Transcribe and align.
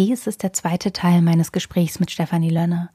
Dies 0.00 0.26
ist 0.26 0.42
der 0.42 0.54
zweite 0.54 0.94
Teil 0.94 1.20
meines 1.20 1.52
Gesprächs 1.52 2.00
mit 2.00 2.10
Stefanie 2.10 2.48
Lönne. 2.48 2.88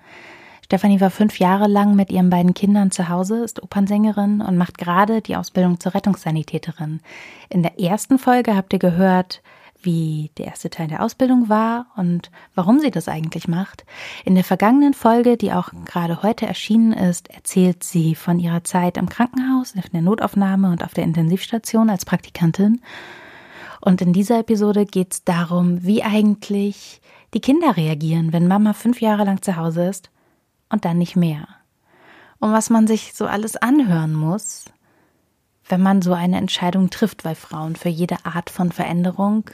Stefanie 0.63 0.99
war 0.99 1.11
fünf 1.11 1.37
Jahre 1.37 1.67
lang 1.67 1.95
mit 1.95 2.09
ihren 2.09 2.31
beiden 2.31 2.55
Kindern 2.55 2.89
zu 2.89 3.09
Hause, 3.09 3.43
ist 3.43 3.61
Opernsängerin 3.61 4.41
und 4.41 4.57
macht 4.57 4.79
gerade 4.79 5.21
die 5.21 5.35
Ausbildung 5.35 5.79
zur 5.79 5.93
Rettungssanitäterin. 5.93 7.01
In 7.49 7.61
der 7.61 7.79
ersten 7.79 8.17
Folge 8.17 8.55
habt 8.55 8.73
ihr 8.73 8.79
gehört, 8.79 9.43
wie 9.83 10.31
der 10.39 10.47
erste 10.47 10.71
Teil 10.71 10.87
der 10.87 11.03
Ausbildung 11.03 11.47
war 11.47 11.85
und 11.95 12.31
warum 12.55 12.79
sie 12.79 12.89
das 12.89 13.07
eigentlich 13.07 13.47
macht. 13.47 13.85
In 14.23 14.33
der 14.33 14.43
vergangenen 14.43 14.95
Folge, 14.95 15.37
die 15.37 15.53
auch 15.53 15.69
gerade 15.85 16.23
heute 16.23 16.47
erschienen 16.47 16.91
ist, 16.91 17.29
erzählt 17.29 17.83
sie 17.83 18.15
von 18.15 18.39
ihrer 18.39 18.63
Zeit 18.63 18.97
im 18.97 19.09
Krankenhaus, 19.09 19.75
in 19.75 19.83
der 19.93 20.01
Notaufnahme 20.01 20.71
und 20.71 20.83
auf 20.83 20.95
der 20.95 21.03
Intensivstation 21.03 21.91
als 21.91 22.03
Praktikantin. 22.03 22.81
Und 23.85 24.01
in 24.01 24.13
dieser 24.13 24.39
Episode 24.39 24.87
geht 24.87 25.13
es 25.13 25.23
darum, 25.25 25.83
wie 25.83 26.01
eigentlich 26.01 27.01
die 27.35 27.39
Kinder 27.39 27.77
reagieren, 27.77 28.33
wenn 28.33 28.47
Mama 28.47 28.73
fünf 28.73 28.99
Jahre 28.99 29.25
lang 29.25 29.43
zu 29.43 29.57
Hause 29.57 29.85
ist 29.85 30.09
und 30.69 30.85
dann 30.85 30.97
nicht 30.97 31.15
mehr. 31.15 31.47
Und 32.39 32.51
was 32.51 32.71
man 32.71 32.87
sich 32.87 33.13
so 33.13 33.27
alles 33.27 33.55
anhören 33.57 34.15
muss, 34.15 34.65
wenn 35.69 35.83
man 35.83 36.01
so 36.01 36.13
eine 36.13 36.37
Entscheidung 36.37 36.89
trifft, 36.89 37.25
weil 37.25 37.35
Frauen 37.35 37.75
für 37.75 37.89
jede 37.89 38.25
Art 38.25 38.49
von 38.49 38.71
Veränderung 38.71 39.51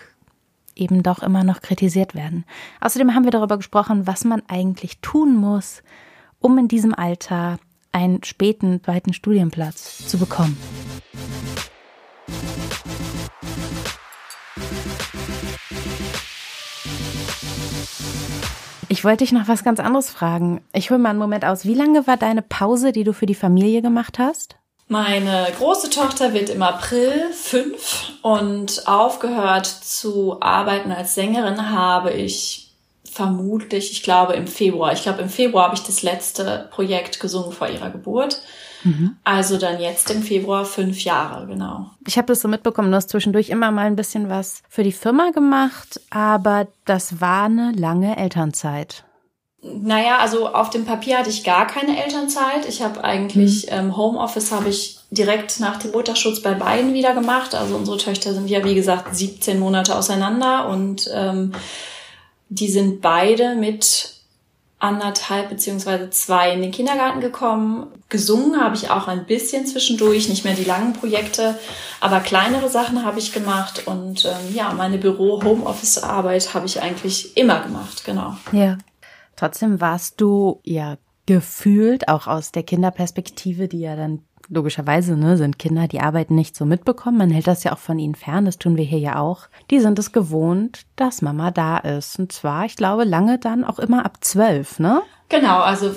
eben 0.76 1.04
doch 1.04 1.20
immer 1.20 1.44
noch 1.44 1.62
kritisiert 1.62 2.16
werden. 2.16 2.46
Außerdem 2.80 3.14
haben 3.14 3.26
wir 3.26 3.32
darüber 3.32 3.58
gesprochen, 3.58 4.08
was 4.08 4.24
man 4.24 4.44
eigentlich 4.48 5.00
tun 5.02 5.36
muss, 5.36 5.84
um 6.40 6.58
in 6.58 6.70
diesem 6.70 6.96
Alter 6.96 7.60
einen 7.92 8.24
späten 8.24 8.82
zweiten 8.82 9.12
Studienplatz 9.12 10.08
zu 10.08 10.18
bekommen. 10.18 10.56
Ich 18.92 19.06
wollte 19.06 19.24
dich 19.24 19.32
noch 19.32 19.48
was 19.48 19.64
ganz 19.64 19.80
anderes 19.80 20.10
fragen. 20.10 20.60
Ich 20.74 20.90
hole 20.90 21.00
mal 21.00 21.12
einen 21.12 21.18
Moment 21.18 21.46
aus. 21.46 21.64
Wie 21.64 21.74
lange 21.76 22.08
war 22.08 22.18
deine 22.18 22.42
Pause, 22.42 22.92
die 22.92 23.06
du 23.06 23.14
für 23.14 23.26
die 23.26 23.36
Familie 23.36 23.82
gemacht 23.82 24.20
hast? 24.20 24.58
Meine 24.90 25.48
große 25.58 25.90
Tochter 25.90 26.34
wird 26.34 26.50
im 26.50 26.62
April 26.62 27.32
fünf 27.32 28.12
und 28.22 28.90
aufgehört 28.90 29.66
zu 29.66 30.42
arbeiten 30.42 30.92
als 30.92 31.16
Sängerin 31.16 31.72
habe 31.72 32.12
ich 32.12 32.74
vermutlich, 33.10 33.94
ich 33.94 34.04
glaube 34.04 34.34
im 34.34 34.48
Februar. 34.48 34.92
Ich 34.92 35.04
glaube 35.04 35.22
im 35.22 35.30
Februar 35.30 35.68
habe 35.68 35.76
ich 35.76 35.84
das 35.84 36.04
letzte 36.04 36.68
Projekt 36.72 37.22
gesungen 37.22 37.54
vor 37.54 37.70
ihrer 37.70 37.92
Geburt. 37.92 38.42
Mhm. 38.84 39.18
Also 39.24 39.58
dann 39.58 39.80
jetzt 39.80 40.10
im 40.12 40.24
Februar 40.24 40.66
fünf 40.66 41.04
Jahre, 41.04 41.48
genau. 41.48 41.92
Ich 42.08 42.18
habe 42.18 42.28
das 42.28 42.42
so 42.42 42.48
mitbekommen, 42.48 42.92
du 42.92 42.98
hast 42.98 43.10
zwischendurch 43.10 43.50
immer 43.50 43.72
mal 43.72 43.86
ein 43.86 43.96
bisschen 43.96 44.30
was 44.30 44.64
für 44.70 44.84
die 44.84 44.92
Firma 44.92 45.32
gemacht, 45.32 46.02
aber 46.10 46.68
das 46.86 47.22
war 47.22 47.46
eine 47.46 47.72
lange 47.74 48.18
Elternzeit. 48.18 49.04
Naja, 49.64 50.18
also 50.18 50.48
auf 50.48 50.72
dem 50.72 50.86
Papier 50.86 51.20
hatte 51.20 51.30
ich 51.30 51.44
gar 51.44 51.68
keine 51.68 52.04
Elternzeit. 52.04 52.68
Ich 52.68 52.82
habe 52.82 53.04
eigentlich 53.04 53.68
mhm. 53.68 53.78
ähm, 53.78 53.98
Homeoffice 53.98 54.52
habe 54.52 54.70
ich 54.70 54.98
direkt 55.12 55.60
nach 55.60 55.78
dem 55.78 55.92
Mutterschutz 55.92 56.42
bei 56.42 56.56
beiden 56.56 56.96
wieder 56.96 57.14
gemacht. 57.14 57.54
Also 57.54 57.76
unsere 57.76 57.98
Töchter 57.98 58.34
sind 58.34 58.50
ja 58.50 58.64
wie 58.64 58.74
gesagt 58.74 59.16
17 59.16 59.60
Monate 59.60 59.96
auseinander 59.96 60.68
und 60.68 61.12
ähm, 61.14 61.52
die 62.50 62.70
sind 62.70 63.02
beide 63.02 63.56
mit 63.56 64.16
anderthalb 64.82 65.50
beziehungsweise 65.50 66.10
zwei 66.10 66.52
in 66.54 66.62
den 66.62 66.72
Kindergarten 66.72 67.22
gekommen. 67.22 67.88
Gesungen 68.10 68.60
habe 68.60 68.76
ich 68.76 68.90
auch 68.90 69.08
ein 69.08 69.26
bisschen 69.26 69.66
zwischendurch, 69.66 70.28
nicht 70.28 70.44
mehr 70.44 70.56
die 70.56 70.64
langen 70.64 70.94
Projekte, 70.94 71.58
aber 72.00 72.20
kleinere 72.20 72.68
Sachen 72.68 73.06
habe 73.06 73.20
ich 73.20 73.32
gemacht 73.32 73.88
und 73.88 74.26
ähm, 74.26 74.56
ja, 74.56 74.74
meine 74.74 74.98
Büro-Homeoffice-Arbeit 74.98 76.54
habe 76.54 76.66
ich 76.66 76.82
eigentlich 76.82 77.38
immer 77.38 77.62
gemacht, 77.62 78.04
genau. 78.06 78.36
Ja. 78.52 78.78
Trotzdem 79.36 79.82
warst 79.82 80.20
du 80.20 80.60
ja 80.64 80.98
gefühlt, 81.26 82.08
auch 82.08 82.28
aus 82.28 82.52
der 82.52 82.64
Kinderperspektive, 82.64 83.68
die 83.68 83.80
ja 83.80 83.96
dann 83.96 84.24
logischerweise 84.52 85.16
ne, 85.16 85.38
sind 85.38 85.58
Kinder, 85.58 85.88
die 85.88 86.02
arbeiten 86.02 86.36
nicht 86.36 86.56
so 86.56 86.66
mitbekommen. 86.66 87.18
Man 87.18 87.32
hält 87.32 87.48
das 87.48 87.64
ja 87.64 87.72
auch 87.74 87.80
von 87.80 87.98
ihnen 87.98 88.16
fern, 88.16 88.46
das 88.46 88.60
tun 88.60 88.78
wir 88.78 88.84
hier 88.84 89.00
ja 89.00 89.20
auch. 89.20 89.48
Die 89.72 89.80
sind 89.80 89.98
es 89.98 90.12
gewohnt, 90.12 90.82
dass 90.98 91.22
Mama 91.22 91.52
da 91.52 91.78
ist. 91.78 92.20
Und 92.20 92.32
zwar, 92.32 92.66
ich 92.66 92.76
glaube, 92.76 93.06
lange 93.06 93.40
dann 93.40 93.64
auch 93.64 93.80
immer 93.80 94.06
ab 94.06 94.18
zwölf, 94.22 94.78
ne? 94.80 95.02
Genau, 95.30 95.60
also 95.62 95.96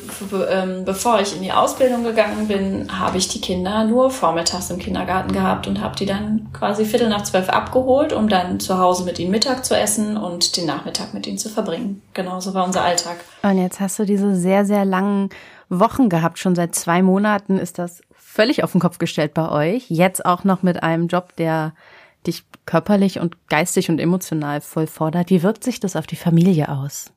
ähm, 0.49 0.85
bevor 0.85 1.21
ich 1.21 1.35
in 1.35 1.43
die 1.43 1.51
Ausbildung 1.51 2.05
gegangen 2.05 2.47
bin, 2.47 3.01
habe 3.01 3.19
ich 3.19 3.27
die 3.27 3.41
Kinder 3.41 3.83
nur 3.83 4.13
vormittags 4.13 4.71
im 4.71 4.79
Kindergarten 4.79 5.33
gehabt 5.33 5.67
und 5.67 5.81
habe 5.81 5.97
die 5.97 6.07
dann 6.07 6.53
quasi 6.53 6.85
Viertel 6.85 7.09
nach 7.09 7.25
zwölf 7.25 7.49
abgeholt, 7.49 8.13
um 8.13 8.29
dann 8.29 8.61
zu 8.61 8.79
Hause 8.79 9.03
mit 9.03 9.19
ihnen 9.19 9.33
Mittag 9.33 9.65
zu 9.65 9.77
essen 9.77 10.17
und 10.17 10.57
den 10.57 10.67
Nachmittag 10.67 11.15
mit 11.15 11.27
ihnen 11.27 11.39
zu 11.39 11.49
verbringen. 11.49 12.01
Genau, 12.13 12.39
so 12.39 12.55
war 12.55 12.65
unser 12.65 12.85
Alltag. 12.85 13.17
Und 13.43 13.59
jetzt 13.59 13.81
hast 13.81 13.99
du 13.99 14.05
diese 14.05 14.37
sehr, 14.37 14.65
sehr 14.65 14.85
langen 14.85 15.31
Wochen 15.69 16.09
gehabt. 16.09 16.39
Schon 16.39 16.55
seit 16.55 16.77
zwei 16.77 17.03
Monaten 17.03 17.59
ist 17.59 17.81
das 17.81 18.03
völlig 18.35 18.65
auf 18.65 18.73
den 18.73 18.81
Kopf 18.81 18.99
gestellt 18.99 19.33
bei 19.33 19.49
euch. 19.49 19.85
Jetzt 19.89 20.27
auch 20.27 20.43
noch 20.43 20.63
mit 20.63 20.83
einem 20.83 21.07
Job, 21.07 21.37
der 21.37 21.73
dich 22.27 22.43
körperlich 22.67 23.21
und 23.21 23.49
geistig 23.49 23.91
und 23.91 24.01
emotional 24.01 24.61
voll 24.61 24.89
fordert. 24.89 25.31
Wie 25.31 25.43
wirkt 25.43 25.63
sich 25.63 25.79
das 25.79 25.95
auf 25.95 26.07
die 26.07 26.17
Familie 26.17 26.69
aus? 26.69 27.13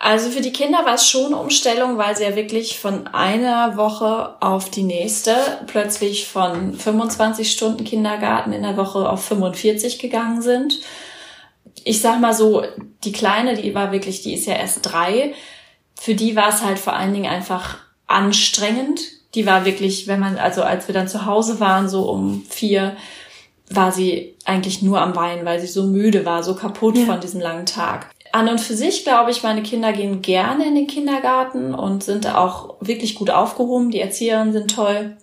Also 0.00 0.30
für 0.30 0.42
die 0.42 0.52
Kinder 0.52 0.84
war 0.84 0.94
es 0.94 1.08
schon 1.08 1.26
eine 1.26 1.36
Umstellung, 1.38 1.96
weil 1.96 2.16
sie 2.16 2.22
ja 2.22 2.36
wirklich 2.36 2.78
von 2.78 3.08
einer 3.08 3.76
Woche 3.76 4.36
auf 4.40 4.70
die 4.70 4.84
nächste 4.84 5.34
plötzlich 5.66 6.28
von 6.28 6.74
25 6.74 7.50
Stunden 7.50 7.84
Kindergarten 7.84 8.52
in 8.52 8.62
der 8.62 8.76
Woche 8.76 9.08
auf 9.08 9.24
45 9.24 9.98
gegangen 9.98 10.42
sind. 10.42 10.80
Ich 11.82 12.00
sag 12.00 12.20
mal 12.20 12.34
so, 12.34 12.62
die 13.04 13.12
Kleine, 13.12 13.54
die 13.54 13.74
war 13.74 13.90
wirklich, 13.90 14.22
die 14.22 14.34
ist 14.34 14.46
ja 14.46 14.54
erst 14.54 14.80
drei. 14.82 15.34
Für 15.98 16.14
die 16.14 16.36
war 16.36 16.50
es 16.50 16.62
halt 16.62 16.78
vor 16.78 16.92
allen 16.92 17.14
Dingen 17.14 17.30
einfach 17.30 17.78
anstrengend, 18.06 19.17
die 19.34 19.46
war 19.46 19.64
wirklich, 19.64 20.06
wenn 20.06 20.20
man, 20.20 20.36
also 20.38 20.62
als 20.62 20.88
wir 20.88 20.94
dann 20.94 21.08
zu 21.08 21.26
Hause 21.26 21.60
waren, 21.60 21.88
so 21.88 22.08
um 22.10 22.42
vier, 22.48 22.96
war 23.70 23.92
sie 23.92 24.36
eigentlich 24.44 24.82
nur 24.82 25.00
am 25.00 25.14
Weinen, 25.14 25.44
weil 25.44 25.60
sie 25.60 25.66
so 25.66 25.84
müde 25.84 26.24
war, 26.24 26.42
so 26.42 26.54
kaputt 26.54 26.96
ja. 26.96 27.04
von 27.04 27.20
diesem 27.20 27.40
langen 27.40 27.66
Tag. 27.66 28.10
An 28.32 28.48
und 28.48 28.60
für 28.60 28.74
sich 28.74 29.04
glaube 29.04 29.30
ich, 29.30 29.42
meine 29.42 29.62
Kinder 29.62 29.92
gehen 29.92 30.22
gerne 30.22 30.66
in 30.66 30.74
den 30.74 30.86
Kindergarten 30.86 31.74
und 31.74 32.04
sind 32.04 32.26
auch 32.34 32.76
wirklich 32.80 33.14
gut 33.14 33.30
aufgehoben. 33.30 33.90
Die 33.90 34.00
Erzieherinnen 34.00 34.52
sind 34.52 34.74
toll. 34.74 35.16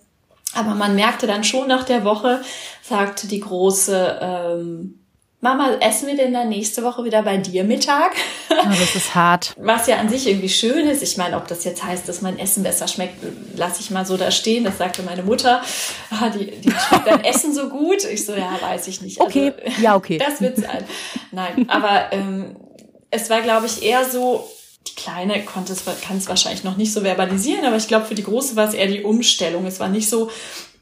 Aber 0.54 0.74
man 0.74 0.94
merkte 0.94 1.26
dann 1.26 1.44
schon 1.44 1.68
nach 1.68 1.84
der 1.84 2.04
Woche, 2.04 2.40
sagte 2.82 3.28
die 3.28 3.40
große, 3.40 4.18
ähm, 4.20 5.05
Mama, 5.40 5.76
essen 5.80 6.08
wir 6.08 6.16
denn 6.16 6.32
dann 6.32 6.48
nächste 6.48 6.82
Woche 6.82 7.04
wieder 7.04 7.22
bei 7.22 7.36
dir 7.36 7.62
Mittag? 7.62 8.12
Oh, 8.50 8.68
das 8.68 8.96
ist 8.96 9.14
hart. 9.14 9.54
Was 9.60 9.86
ja 9.86 9.96
an 9.98 10.08
sich 10.08 10.26
irgendwie 10.26 10.48
schön 10.48 10.88
ist. 10.88 11.02
Ich 11.02 11.18
meine, 11.18 11.36
ob 11.36 11.46
das 11.46 11.64
jetzt 11.64 11.84
heißt, 11.84 12.08
dass 12.08 12.22
mein 12.22 12.38
Essen 12.38 12.62
besser 12.62 12.88
schmeckt, 12.88 13.22
lasse 13.54 13.80
ich 13.80 13.90
mal 13.90 14.06
so 14.06 14.16
da 14.16 14.30
stehen. 14.30 14.64
Das 14.64 14.78
sagte 14.78 15.02
meine 15.02 15.22
Mutter. 15.22 15.62
Ah, 16.10 16.30
die, 16.30 16.50
die 16.52 16.70
schmeckt 16.70 17.06
dein 17.06 17.24
Essen 17.24 17.54
so 17.54 17.68
gut. 17.68 18.02
Ich 18.04 18.24
so, 18.24 18.34
ja, 18.34 18.58
weiß 18.60 18.88
ich 18.88 19.02
nicht. 19.02 19.20
Okay, 19.20 19.52
also, 19.62 19.82
ja, 19.82 19.94
okay. 19.94 20.16
Das 20.18 20.40
wird 20.40 20.56
sein. 20.56 20.84
Nein, 21.32 21.68
aber 21.68 22.12
ähm, 22.12 22.56
es 23.10 23.28
war, 23.28 23.42
glaube 23.42 23.66
ich, 23.66 23.82
eher 23.82 24.08
so, 24.08 24.48
die 24.88 24.94
Kleine 24.94 25.44
konnte 25.44 25.74
es, 25.74 25.84
kann 25.84 26.16
es 26.16 26.28
wahrscheinlich 26.28 26.64
noch 26.64 26.78
nicht 26.78 26.92
so 26.92 27.02
verbalisieren, 27.02 27.64
aber 27.66 27.76
ich 27.76 27.88
glaube, 27.88 28.06
für 28.06 28.14
die 28.14 28.24
Große 28.24 28.56
war 28.56 28.68
es 28.68 28.74
eher 28.74 28.86
die 28.86 29.02
Umstellung. 29.02 29.66
Es 29.66 29.80
war 29.80 29.88
nicht 29.88 30.08
so, 30.08 30.30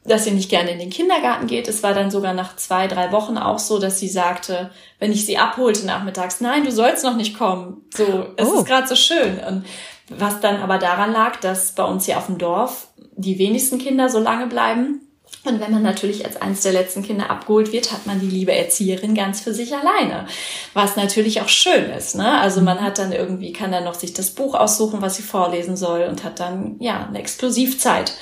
dass 0.05 0.23
sie 0.23 0.31
nicht 0.31 0.49
gerne 0.49 0.71
in 0.71 0.79
den 0.79 0.89
Kindergarten 0.89 1.47
geht. 1.47 1.67
Es 1.67 1.83
war 1.83 1.93
dann 1.93 2.11
sogar 2.11 2.33
nach 2.33 2.55
zwei, 2.55 2.87
drei 2.87 3.11
Wochen 3.11 3.37
auch 3.37 3.59
so, 3.59 3.79
dass 3.79 3.99
sie 3.99 4.07
sagte, 4.07 4.69
wenn 4.99 5.11
ich 5.11 5.25
sie 5.25 5.37
abholte 5.37 5.85
nachmittags, 5.85 6.41
nein, 6.41 6.63
du 6.63 6.71
sollst 6.71 7.03
noch 7.03 7.15
nicht 7.15 7.37
kommen. 7.37 7.83
So, 7.95 8.27
es 8.37 8.47
oh. 8.47 8.59
ist 8.59 8.65
gerade 8.65 8.87
so 8.87 8.95
schön. 8.95 9.39
Und 9.39 9.65
was 10.09 10.39
dann 10.39 10.57
aber 10.57 10.77
daran 10.77 11.11
lag, 11.11 11.37
dass 11.37 11.73
bei 11.73 11.83
uns 11.83 12.05
hier 12.05 12.17
auf 12.17 12.27
dem 12.27 12.37
Dorf 12.37 12.87
die 13.15 13.39
wenigsten 13.39 13.79
Kinder 13.79 14.09
so 14.09 14.19
lange 14.19 14.47
bleiben. 14.47 15.01
Und 15.43 15.59
wenn 15.59 15.71
man 15.71 15.83
natürlich 15.83 16.25
als 16.25 16.41
eines 16.41 16.61
der 16.61 16.73
letzten 16.73 17.03
Kinder 17.03 17.29
abgeholt 17.29 17.71
wird, 17.71 17.91
hat 17.91 18.05
man 18.05 18.19
die 18.19 18.29
liebe 18.29 18.53
Erzieherin 18.53 19.13
ganz 19.13 19.41
für 19.41 19.53
sich 19.53 19.75
alleine. 19.75 20.27
Was 20.73 20.95
natürlich 20.95 21.41
auch 21.41 21.49
schön 21.49 21.85
ist, 21.91 22.15
ne? 22.15 22.39
Also 22.39 22.61
man 22.61 22.81
hat 22.81 22.97
dann 22.97 23.11
irgendwie, 23.11 23.53
kann 23.53 23.71
dann 23.71 23.83
noch 23.83 23.93
sich 23.93 24.13
das 24.13 24.31
Buch 24.31 24.55
aussuchen, 24.55 25.01
was 25.01 25.15
sie 25.15 25.23
vorlesen 25.23 25.77
soll 25.77 26.03
und 26.03 26.23
hat 26.23 26.39
dann, 26.39 26.77
ja, 26.79 27.05
eine 27.07 27.19
Exklusivzeit. 27.19 28.13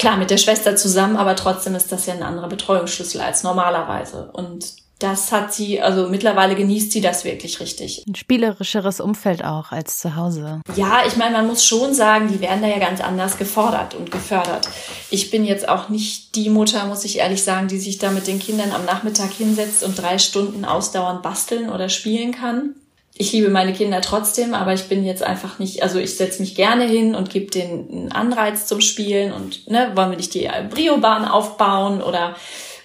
Klar, 0.00 0.16
mit 0.16 0.30
der 0.30 0.38
Schwester 0.38 0.76
zusammen, 0.76 1.18
aber 1.18 1.36
trotzdem 1.36 1.74
ist 1.74 1.92
das 1.92 2.06
ja 2.06 2.14
ein 2.14 2.22
anderer 2.22 2.48
Betreuungsschlüssel 2.48 3.20
als 3.20 3.42
normalerweise. 3.42 4.30
Und 4.32 4.64
das 4.98 5.30
hat 5.30 5.52
sie, 5.52 5.82
also 5.82 6.08
mittlerweile 6.08 6.54
genießt 6.54 6.90
sie 6.90 7.02
das 7.02 7.26
wirklich 7.26 7.60
richtig. 7.60 8.02
Ein 8.08 8.14
spielerischeres 8.14 9.00
Umfeld 9.00 9.44
auch 9.44 9.72
als 9.72 9.98
zu 9.98 10.16
Hause. 10.16 10.62
Ja, 10.74 11.02
ich 11.06 11.18
meine, 11.18 11.36
man 11.36 11.48
muss 11.48 11.66
schon 11.66 11.92
sagen, 11.92 12.28
die 12.28 12.40
werden 12.40 12.62
da 12.62 12.68
ja 12.68 12.78
ganz 12.78 13.02
anders 13.02 13.36
gefordert 13.36 13.94
und 13.94 14.10
gefördert. 14.10 14.70
Ich 15.10 15.30
bin 15.30 15.44
jetzt 15.44 15.68
auch 15.68 15.90
nicht 15.90 16.34
die 16.34 16.48
Mutter, 16.48 16.86
muss 16.86 17.04
ich 17.04 17.18
ehrlich 17.18 17.44
sagen, 17.44 17.68
die 17.68 17.78
sich 17.78 17.98
da 17.98 18.10
mit 18.10 18.26
den 18.26 18.38
Kindern 18.38 18.72
am 18.72 18.86
Nachmittag 18.86 19.32
hinsetzt 19.32 19.82
und 19.82 20.00
drei 20.00 20.16
Stunden 20.16 20.64
ausdauernd 20.64 21.20
basteln 21.20 21.68
oder 21.68 21.90
spielen 21.90 22.32
kann 22.32 22.74
ich 23.20 23.32
liebe 23.32 23.50
meine 23.50 23.74
Kinder 23.74 24.00
trotzdem, 24.00 24.54
aber 24.54 24.72
ich 24.72 24.88
bin 24.88 25.04
jetzt 25.04 25.22
einfach 25.22 25.58
nicht, 25.58 25.82
also 25.82 25.98
ich 25.98 26.16
setze 26.16 26.40
mich 26.40 26.54
gerne 26.54 26.84
hin 26.84 27.14
und 27.14 27.28
gebe 27.28 27.50
denen 27.50 27.90
einen 27.90 28.12
Anreiz 28.12 28.64
zum 28.64 28.80
Spielen 28.80 29.30
und 29.30 29.70
ne, 29.70 29.92
wollen 29.94 30.10
wir 30.10 30.16
nicht 30.16 30.32
die 30.32 30.48
Brio-Bahn 30.70 31.26
aufbauen 31.26 32.02
oder 32.02 32.34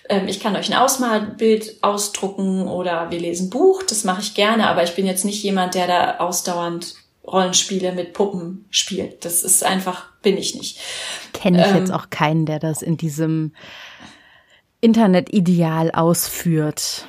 Ähm, 0.07 0.27
ich 0.27 0.39
kann 0.39 0.55
euch 0.55 0.71
ein 0.71 0.77
Ausmalbild 0.77 1.77
ausdrucken 1.81 2.67
oder 2.67 3.09
wir 3.09 3.19
lesen 3.19 3.49
Buch. 3.49 3.81
Das 3.81 4.03
mache 4.03 4.21
ich 4.21 4.35
gerne, 4.35 4.67
aber 4.67 4.83
ich 4.83 4.93
bin 4.93 5.07
jetzt 5.07 5.25
nicht 5.25 5.41
jemand, 5.41 5.73
der 5.73 5.87
da 5.87 6.17
ausdauernd 6.17 6.93
Rollenspiele 7.25 7.91
mit 7.91 8.13
Puppen 8.13 8.65
spielt. 8.69 9.25
Das 9.25 9.41
ist 9.41 9.63
einfach, 9.63 10.05
bin 10.21 10.37
ich 10.37 10.53
nicht. 10.53 10.79
Kenne 11.33 11.65
ich 11.65 11.71
ähm, 11.71 11.77
jetzt 11.77 11.91
auch 11.91 12.11
keinen, 12.11 12.45
der 12.45 12.59
das 12.59 12.83
in 12.83 12.97
diesem 12.97 13.53
Internet-Ideal 14.79 15.89
ausführt 15.89 17.07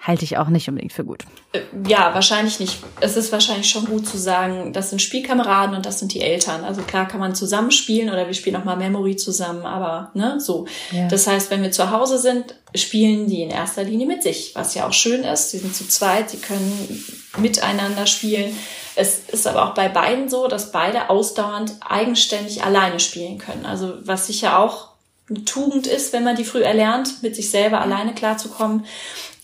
halte 0.00 0.24
ich 0.24 0.38
auch 0.38 0.48
nicht 0.48 0.68
unbedingt 0.68 0.92
für 0.92 1.04
gut. 1.04 1.24
Äh, 1.52 1.60
ja, 1.86 2.14
wahrscheinlich 2.14 2.60
nicht. 2.60 2.78
Es 3.00 3.16
ist 3.16 3.32
wahrscheinlich 3.32 3.68
schon 3.68 3.84
gut 3.86 4.06
zu 4.06 4.16
sagen, 4.16 4.72
das 4.72 4.90
sind 4.90 5.02
Spielkameraden 5.02 5.74
und 5.74 5.86
das 5.86 5.98
sind 5.98 6.14
die 6.14 6.20
Eltern. 6.20 6.64
Also 6.64 6.82
klar 6.82 7.08
kann 7.08 7.20
man 7.20 7.34
zusammenspielen 7.34 8.08
oder 8.08 8.26
wir 8.26 8.34
spielen 8.34 8.56
auch 8.56 8.64
mal 8.64 8.76
Memory 8.76 9.16
zusammen, 9.16 9.66
aber 9.66 10.10
ne, 10.14 10.40
so. 10.40 10.66
Ja. 10.92 11.08
Das 11.08 11.26
heißt, 11.26 11.50
wenn 11.50 11.62
wir 11.62 11.72
zu 11.72 11.90
Hause 11.90 12.18
sind, 12.18 12.54
spielen 12.74 13.26
die 13.26 13.42
in 13.42 13.50
erster 13.50 13.82
Linie 13.82 14.06
mit 14.06 14.22
sich, 14.22 14.52
was 14.54 14.74
ja 14.74 14.86
auch 14.86 14.92
schön 14.92 15.24
ist. 15.24 15.52
Die 15.52 15.58
sind 15.58 15.74
zu 15.74 15.88
zweit, 15.88 16.32
die 16.32 16.38
können 16.38 17.04
miteinander 17.36 18.06
spielen. 18.06 18.56
Es 18.94 19.20
ist 19.28 19.46
aber 19.46 19.68
auch 19.68 19.74
bei 19.74 19.88
beiden 19.88 20.28
so, 20.28 20.48
dass 20.48 20.72
beide 20.72 21.10
ausdauernd 21.10 21.72
eigenständig 21.86 22.64
alleine 22.64 23.00
spielen 23.00 23.38
können. 23.38 23.66
Also 23.66 23.94
was 24.02 24.26
sicher 24.26 24.58
auch 24.58 24.88
eine 25.30 25.44
Tugend 25.44 25.86
ist, 25.86 26.12
wenn 26.12 26.24
man 26.24 26.36
die 26.36 26.44
früh 26.44 26.62
erlernt, 26.62 27.22
mit 27.22 27.36
sich 27.36 27.50
selber 27.50 27.80
alleine 27.80 28.14
klarzukommen. 28.14 28.84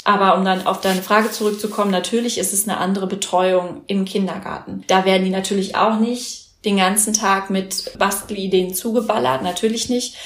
Aber 0.05 0.37
um 0.37 0.45
dann 0.45 0.67
auf 0.67 0.83
deine 0.83 1.03
Frage 1.03 1.31
zurückzukommen, 1.31 1.91
natürlich 1.91 2.39
ist 2.39 2.53
es 2.53 2.69
eine 2.69 2.77
andere 2.77 3.07
Betreuung 3.07 3.83
im 3.87 4.05
Kindergarten. 4.05 4.85
Da 4.87 5.07
werden 5.07 5.25
die 5.25 5.31
natürlich 5.31 5.77
auch 5.77 5.99
nicht 5.99 6.45
den 6.67 6.77
ganzen 6.77 7.15
Tag 7.15 7.51
mit 7.51 7.99
Bastelideen 7.99 8.75
zugeballert, 8.75 9.43
natürlich 9.43 9.89
nicht. 9.89 10.17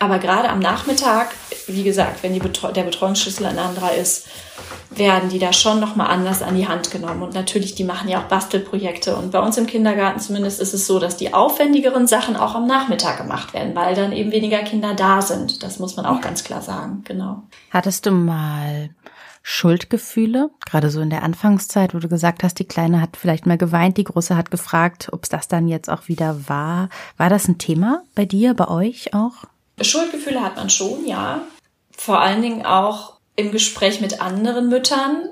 Aber 0.00 0.18
gerade 0.18 0.48
am 0.48 0.60
Nachmittag, 0.60 1.34
wie 1.66 1.82
gesagt, 1.82 2.22
wenn 2.22 2.38
Betreu 2.38 2.72
der 2.72 2.84
Betreuungsschlüssel 2.84 3.46
ein 3.46 3.58
anderer 3.58 3.94
ist, 3.94 4.28
werden 4.90 5.28
die 5.28 5.40
da 5.40 5.52
schon 5.52 5.80
nochmal 5.80 6.08
anders 6.08 6.40
an 6.42 6.56
die 6.56 6.68
Hand 6.68 6.90
genommen. 6.90 7.22
Und 7.22 7.34
natürlich, 7.34 7.74
die 7.74 7.84
machen 7.84 8.08
ja 8.08 8.20
auch 8.20 8.28
Bastelprojekte. 8.28 9.16
Und 9.16 9.32
bei 9.32 9.40
uns 9.40 9.58
im 9.58 9.66
Kindergarten 9.66 10.20
zumindest 10.20 10.60
ist 10.60 10.72
es 10.72 10.86
so, 10.86 10.98
dass 10.98 11.16
die 11.16 11.34
aufwendigeren 11.34 12.06
Sachen 12.06 12.36
auch 12.36 12.54
am 12.54 12.66
Nachmittag 12.66 13.18
gemacht 13.18 13.54
werden, 13.54 13.74
weil 13.74 13.94
dann 13.94 14.12
eben 14.12 14.30
weniger 14.30 14.58
Kinder 14.58 14.94
da 14.94 15.20
sind. 15.20 15.62
Das 15.62 15.78
muss 15.78 15.96
man 15.96 16.06
auch 16.06 16.20
ganz 16.20 16.44
klar 16.44 16.62
sagen, 16.62 17.02
genau. 17.04 17.42
Hattest 17.70 18.06
du 18.06 18.12
mal 18.12 18.90
Schuldgefühle, 19.50 20.50
gerade 20.66 20.90
so 20.90 21.00
in 21.00 21.08
der 21.08 21.22
Anfangszeit, 21.22 21.94
wo 21.94 21.98
du 22.00 22.08
gesagt 22.08 22.42
hast, 22.42 22.58
die 22.58 22.66
Kleine 22.66 23.00
hat 23.00 23.16
vielleicht 23.16 23.46
mal 23.46 23.56
geweint, 23.56 23.96
die 23.96 24.04
Große 24.04 24.36
hat 24.36 24.50
gefragt, 24.50 25.08
ob 25.10 25.22
es 25.22 25.30
das 25.30 25.48
dann 25.48 25.68
jetzt 25.68 25.88
auch 25.88 26.06
wieder 26.06 26.50
war. 26.50 26.90
War 27.16 27.30
das 27.30 27.48
ein 27.48 27.56
Thema 27.56 28.02
bei 28.14 28.26
dir, 28.26 28.52
bei 28.52 28.68
euch 28.68 29.14
auch? 29.14 29.46
Schuldgefühle 29.80 30.42
hat 30.42 30.56
man 30.56 30.68
schon, 30.68 31.06
ja. 31.06 31.40
Vor 31.96 32.20
allen 32.20 32.42
Dingen 32.42 32.66
auch 32.66 33.14
im 33.36 33.50
Gespräch 33.50 34.02
mit 34.02 34.20
anderen 34.20 34.68
Müttern 34.68 35.30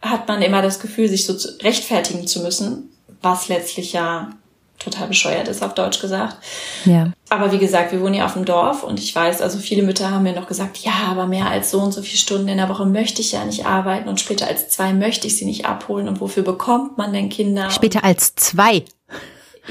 hat 0.00 0.28
man 0.28 0.42
immer 0.42 0.62
das 0.62 0.78
Gefühl, 0.78 1.08
sich 1.08 1.26
so 1.26 1.36
rechtfertigen 1.58 2.28
zu 2.28 2.42
müssen, 2.42 2.90
was 3.20 3.48
letztlich 3.48 3.92
ja 3.92 4.30
total 4.78 5.08
bescheuert 5.08 5.48
ist, 5.48 5.62
auf 5.62 5.74
Deutsch 5.74 6.00
gesagt. 6.00 6.36
Ja. 6.84 7.12
Aber 7.28 7.52
wie 7.52 7.58
gesagt, 7.58 7.92
wir 7.92 8.00
wohnen 8.00 8.14
ja 8.14 8.26
auf 8.26 8.34
dem 8.34 8.44
Dorf 8.44 8.82
und 8.82 8.98
ich 8.98 9.14
weiß, 9.14 9.42
also 9.42 9.58
viele 9.58 9.82
Mütter 9.82 10.10
haben 10.10 10.22
mir 10.22 10.34
noch 10.34 10.46
gesagt, 10.46 10.78
ja, 10.78 10.92
aber 11.08 11.26
mehr 11.26 11.46
als 11.46 11.70
so 11.70 11.80
und 11.80 11.92
so 11.92 12.02
viele 12.02 12.18
Stunden 12.18 12.48
in 12.48 12.58
der 12.58 12.68
Woche 12.68 12.86
möchte 12.86 13.20
ich 13.20 13.32
ja 13.32 13.44
nicht 13.44 13.66
arbeiten 13.66 14.08
und 14.08 14.20
später 14.20 14.46
als 14.46 14.68
zwei 14.68 14.92
möchte 14.92 15.26
ich 15.26 15.36
sie 15.36 15.44
nicht 15.44 15.66
abholen 15.66 16.08
und 16.08 16.20
wofür 16.20 16.42
bekommt 16.42 16.98
man 16.98 17.12
denn 17.12 17.28
Kinder? 17.28 17.70
Später 17.70 18.04
als 18.04 18.34
zwei. 18.36 18.84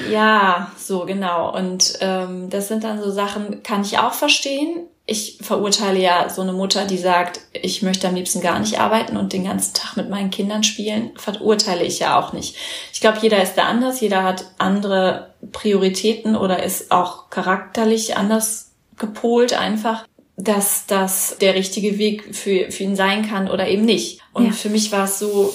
Ja, 0.09 0.71
so 0.77 1.05
genau. 1.05 1.55
Und 1.55 1.93
ähm, 2.01 2.49
das 2.49 2.67
sind 2.67 2.83
dann 2.83 3.01
so 3.01 3.11
Sachen, 3.11 3.63
kann 3.63 3.81
ich 3.81 3.97
auch 3.97 4.13
verstehen 4.13 4.87
ich 5.07 5.37
verurteile 5.41 5.99
ja 5.99 6.29
so 6.29 6.41
eine 6.41 6.53
Mutter, 6.53 6.85
die 6.85 6.97
sagt, 6.97 7.39
ich 7.53 7.83
möchte 7.83 8.07
am 8.07 8.15
liebsten 8.15 8.41
gar 8.41 8.59
nicht 8.59 8.79
arbeiten 8.79 9.17
und 9.17 9.33
den 9.33 9.43
ganzen 9.43 9.75
Tag 9.75 9.97
mit 9.97 10.09
meinen 10.09 10.31
Kindern 10.31 10.63
spielen, 10.63 11.11
verurteile 11.15 11.83
ich 11.83 11.99
ja 11.99 12.19
auch 12.19 12.33
nicht. 12.33 12.55
Ich 12.91 13.01
glaube, 13.01 13.19
jeder 13.21 13.41
ist 13.41 13.53
da 13.53 13.65
anders, 13.65 14.01
jeder 14.01 14.23
hat 14.23 14.45
andere 14.57 15.33
Prioritäten 15.51 16.35
oder 16.35 16.63
ist 16.63 16.91
auch 16.91 17.29
charakterlich 17.29 18.17
anders 18.17 18.71
gepolt 18.97 19.53
einfach, 19.53 20.05
dass 20.37 20.87
das 20.87 21.37
der 21.39 21.53
richtige 21.53 21.99
Weg 21.99 22.35
für, 22.35 22.71
für 22.71 22.83
ihn 22.83 22.95
sein 22.95 23.29
kann 23.29 23.49
oder 23.49 23.67
eben 23.67 23.85
nicht. 23.85 24.21
Und 24.33 24.47
ja. 24.47 24.51
für 24.51 24.69
mich 24.69 24.91
war 24.91 25.05
es 25.05 25.19
so 25.19 25.53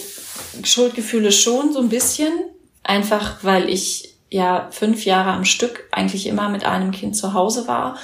Schuldgefühle 0.62 1.32
schon 1.32 1.72
so 1.72 1.80
ein 1.80 1.88
bisschen, 1.88 2.32
einfach 2.84 3.42
weil 3.42 3.68
ich 3.68 4.14
ja 4.30 4.68
fünf 4.70 5.04
Jahre 5.04 5.32
am 5.32 5.44
Stück 5.44 5.88
eigentlich 5.90 6.26
immer 6.26 6.48
mit 6.48 6.64
einem 6.64 6.92
Kind 6.92 7.16
zu 7.16 7.34
Hause 7.34 7.66
war 7.66 7.98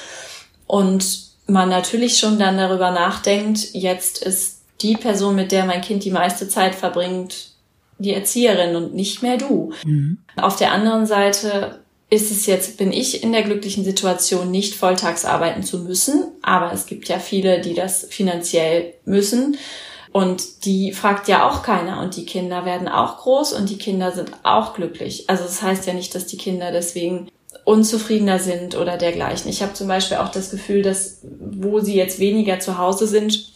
und 0.66 1.25
man 1.46 1.69
natürlich 1.69 2.19
schon 2.19 2.38
dann 2.38 2.56
darüber 2.56 2.90
nachdenkt, 2.90 3.72
jetzt 3.72 4.22
ist 4.22 4.62
die 4.82 4.96
Person, 4.96 5.37
mit 5.37 5.52
der 5.52 5.64
mein 5.64 5.81
Kind 5.81 6.04
die 6.04 6.10
meiste 6.10 6.48
Zeit 6.48 6.75
verbringt, 6.75 7.52
die 7.98 8.12
Erzieherin 8.12 8.76
und 8.76 8.94
nicht 8.94 9.22
mehr 9.22 9.38
du. 9.38 9.72
Mhm. 9.84 10.19
Auf 10.37 10.56
der 10.56 10.72
anderen 10.72 11.06
Seite 11.06 11.81
ist 12.10 12.31
es 12.31 12.46
jetzt, 12.46 12.76
bin 12.76 12.93
ich 12.93 13.22
in 13.22 13.32
der 13.32 13.43
glücklichen 13.43 13.84
Situation, 13.84 14.50
nicht 14.50 14.75
volltags 14.75 15.25
arbeiten 15.25 15.62
zu 15.62 15.78
müssen, 15.78 16.25
aber 16.43 16.72
es 16.72 16.87
gibt 16.87 17.08
ja 17.08 17.19
viele, 17.19 17.60
die 17.60 17.75
das 17.75 18.06
finanziell 18.10 18.94
müssen. 19.04 19.56
Und 20.12 20.64
die 20.64 20.92
fragt 20.92 21.28
ja 21.28 21.46
auch 21.46 21.62
keiner. 21.62 22.00
Und 22.00 22.16
die 22.16 22.25
Kinder 22.25 22.64
werden 22.64 22.88
auch 22.88 23.19
groß 23.19 23.52
und 23.52 23.69
die 23.69 23.76
Kinder 23.76 24.12
sind 24.12 24.32
auch 24.44 24.72
glücklich. 24.72 25.28
Also 25.28 25.44
das 25.44 25.60
heißt 25.60 25.87
ja 25.87 25.92
nicht, 25.92 26.14
dass 26.14 26.26
die 26.26 26.38
Kinder 26.38 26.72
deswegen 26.72 27.28
unzufriedener 27.66 28.38
sind 28.38 28.76
oder 28.76 28.96
dergleichen. 28.96 29.50
Ich 29.50 29.60
habe 29.60 29.72
zum 29.72 29.88
Beispiel 29.88 30.18
auch 30.18 30.28
das 30.28 30.50
Gefühl, 30.50 30.82
dass 30.82 31.18
wo 31.22 31.80
sie 31.80 31.96
jetzt 31.96 32.20
weniger 32.20 32.60
zu 32.60 32.78
Hause 32.78 33.08
sind, 33.08 33.52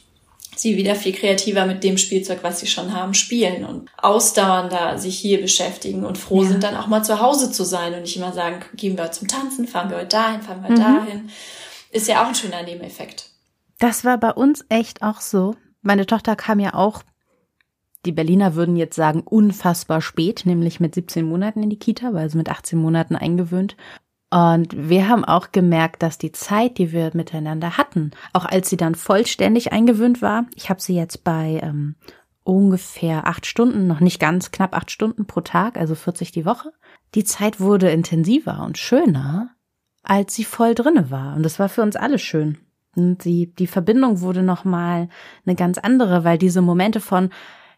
sie 0.56 0.76
wieder 0.76 0.96
viel 0.96 1.12
kreativer 1.12 1.64
mit 1.64 1.84
dem 1.84 1.96
Spielzeug, 1.96 2.40
was 2.42 2.58
sie 2.58 2.66
schon 2.66 2.92
haben, 2.92 3.14
spielen 3.14 3.64
und 3.64 3.88
ausdauernder 3.96 4.98
sich 4.98 5.16
hier 5.16 5.40
beschäftigen 5.40 6.04
und 6.04 6.18
froh 6.18 6.42
ja. 6.42 6.48
sind, 6.48 6.64
dann 6.64 6.76
auch 6.76 6.88
mal 6.88 7.04
zu 7.04 7.20
Hause 7.20 7.52
zu 7.52 7.62
sein 7.62 7.94
und 7.94 8.02
nicht 8.02 8.16
immer 8.16 8.32
sagen, 8.32 8.64
gehen 8.74 8.98
wir 8.98 9.12
zum 9.12 9.28
Tanzen, 9.28 9.68
fahren 9.68 9.90
wir 9.90 9.98
heute 9.98 10.08
dahin, 10.08 10.42
fahren 10.42 10.62
wir 10.62 10.70
mhm. 10.72 10.80
dahin. 10.80 11.30
Ist 11.92 12.08
ja 12.08 12.24
auch 12.24 12.28
ein 12.28 12.34
schöner 12.34 12.64
Nebeneffekt. 12.64 13.26
Das 13.78 14.04
war 14.04 14.18
bei 14.18 14.32
uns 14.32 14.64
echt 14.68 15.02
auch 15.02 15.20
so. 15.20 15.54
Meine 15.82 16.04
Tochter 16.04 16.34
kam 16.34 16.58
ja 16.58 16.74
auch 16.74 17.04
die 18.06 18.12
Berliner 18.12 18.54
würden 18.54 18.76
jetzt 18.76 18.96
sagen, 18.96 19.20
unfassbar 19.20 20.00
spät, 20.00 20.42
nämlich 20.44 20.80
mit 20.80 20.94
17 20.94 21.24
Monaten 21.24 21.62
in 21.62 21.70
die 21.70 21.78
Kita, 21.78 22.14
weil 22.14 22.30
sie 22.30 22.38
mit 22.38 22.48
18 22.48 22.78
Monaten 22.78 23.16
eingewöhnt. 23.16 23.76
Und 24.30 24.88
wir 24.88 25.08
haben 25.08 25.24
auch 25.24 25.50
gemerkt, 25.50 26.02
dass 26.02 26.16
die 26.16 26.32
Zeit, 26.32 26.78
die 26.78 26.92
wir 26.92 27.10
miteinander 27.14 27.76
hatten, 27.76 28.12
auch 28.32 28.44
als 28.44 28.70
sie 28.70 28.76
dann 28.76 28.94
vollständig 28.94 29.72
eingewöhnt 29.72 30.22
war, 30.22 30.46
ich 30.54 30.70
habe 30.70 30.80
sie 30.80 30.94
jetzt 30.94 31.24
bei 31.24 31.58
ähm, 31.62 31.96
ungefähr 32.44 33.26
acht 33.26 33.44
Stunden, 33.44 33.88
noch 33.88 34.00
nicht 34.00 34.20
ganz 34.20 34.52
knapp 34.52 34.74
acht 34.74 34.90
Stunden 34.90 35.26
pro 35.26 35.40
Tag, 35.40 35.76
also 35.76 35.96
40 35.96 36.30
die 36.30 36.46
Woche, 36.46 36.72
die 37.14 37.24
Zeit 37.24 37.60
wurde 37.60 37.90
intensiver 37.90 38.62
und 38.64 38.78
schöner, 38.78 39.50
als 40.04 40.34
sie 40.34 40.44
voll 40.44 40.74
drinne 40.74 41.10
war. 41.10 41.34
Und 41.34 41.42
das 41.42 41.58
war 41.58 41.68
für 41.68 41.82
uns 41.82 41.96
alle 41.96 42.18
schön. 42.18 42.58
Und 42.96 43.24
die, 43.24 43.52
die 43.52 43.66
Verbindung 43.66 44.20
wurde 44.20 44.42
nochmal 44.42 45.08
eine 45.44 45.56
ganz 45.56 45.78
andere, 45.78 46.24
weil 46.24 46.38
diese 46.38 46.62
Momente 46.62 47.00
von, 47.00 47.30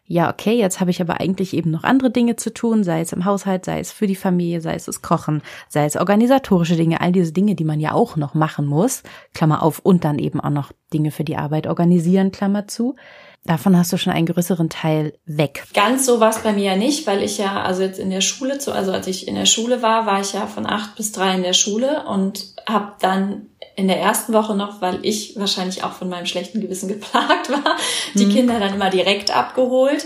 ja, 0.05 0.29
okay, 0.29 0.57
jetzt 0.57 0.79
habe 0.79 0.91
ich 0.91 0.99
aber 1.01 1.21
eigentlich 1.21 1.53
eben 1.53 1.71
noch 1.71 1.83
andere 1.83 2.11
Dinge 2.11 2.35
zu 2.35 2.53
tun, 2.53 2.83
sei 2.83 3.01
es 3.01 3.13
im 3.13 3.23
Haushalt, 3.23 3.63
sei 3.65 3.79
es 3.79 3.91
für 3.91 4.05
die 4.05 4.15
Familie, 4.15 4.59
sei 4.59 4.75
es 4.75 4.85
das 4.85 5.01
Kochen, 5.01 5.41
sei 5.69 5.85
es 5.85 5.95
organisatorische 5.95 6.75
Dinge, 6.75 6.99
all 6.99 7.13
diese 7.13 7.31
Dinge, 7.31 7.55
die 7.55 7.63
man 7.63 7.79
ja 7.79 7.93
auch 7.93 8.17
noch 8.17 8.33
machen 8.33 8.65
muss, 8.65 9.03
Klammer 9.33 9.63
auf, 9.63 9.79
und 9.79 10.03
dann 10.03 10.19
eben 10.19 10.41
auch 10.41 10.49
noch 10.49 10.71
Dinge 10.93 11.11
für 11.11 11.23
die 11.23 11.37
Arbeit 11.37 11.67
organisieren, 11.67 12.31
Klammer 12.31 12.67
zu. 12.67 12.95
Davon 13.45 13.77
hast 13.77 13.91
du 13.91 13.97
schon 13.97 14.13
einen 14.13 14.25
größeren 14.25 14.69
Teil 14.69 15.13
weg. 15.25 15.65
Ganz 15.73 16.05
so 16.05 16.19
war 16.21 16.29
es 16.29 16.39
bei 16.39 16.53
mir 16.53 16.63
ja 16.63 16.75
nicht, 16.77 17.07
weil 17.07 17.21
ich 17.21 17.37
ja, 17.37 17.61
also 17.61 17.81
jetzt 17.81 17.99
in 17.99 18.09
der 18.09 18.21
Schule, 18.21 18.53
also 18.53 18.91
als 18.91 19.07
ich 19.07 19.27
in 19.27 19.35
der 19.35 19.45
Schule 19.45 19.81
war, 19.81 20.05
war 20.05 20.21
ich 20.21 20.33
ja 20.33 20.47
von 20.47 20.65
acht 20.65 20.95
bis 20.95 21.11
drei 21.11 21.35
in 21.35 21.43
der 21.43 21.53
Schule 21.53 22.05
und 22.07 22.55
habe 22.67 22.93
dann 23.01 23.47
in 23.75 23.87
der 23.87 23.99
ersten 23.99 24.33
Woche 24.33 24.55
noch, 24.55 24.81
weil 24.81 24.99
ich 25.01 25.37
wahrscheinlich 25.37 25.83
auch 25.83 25.93
von 25.93 26.09
meinem 26.09 26.25
schlechten 26.25 26.61
Gewissen 26.61 26.87
geplagt 26.89 27.49
war, 27.49 27.77
die 28.13 28.25
mhm. 28.25 28.31
Kinder 28.31 28.59
dann 28.59 28.75
immer 28.75 28.89
direkt 28.89 29.35
abgeholt. 29.35 30.05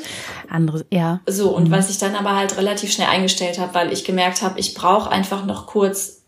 Andere, 0.50 0.86
ja. 0.92 1.22
So, 1.28 1.50
und 1.50 1.68
mhm. 1.68 1.72
was 1.72 1.90
ich 1.90 1.98
dann 1.98 2.16
aber 2.16 2.36
halt 2.36 2.58
relativ 2.58 2.92
schnell 2.92 3.08
eingestellt 3.08 3.60
habe, 3.60 3.74
weil 3.74 3.92
ich 3.92 4.06
gemerkt 4.06 4.42
habe, 4.42 4.60
ich 4.60 4.74
brauche 4.74 5.12
einfach 5.12 5.46
noch 5.46 5.68
kurz, 5.68 6.22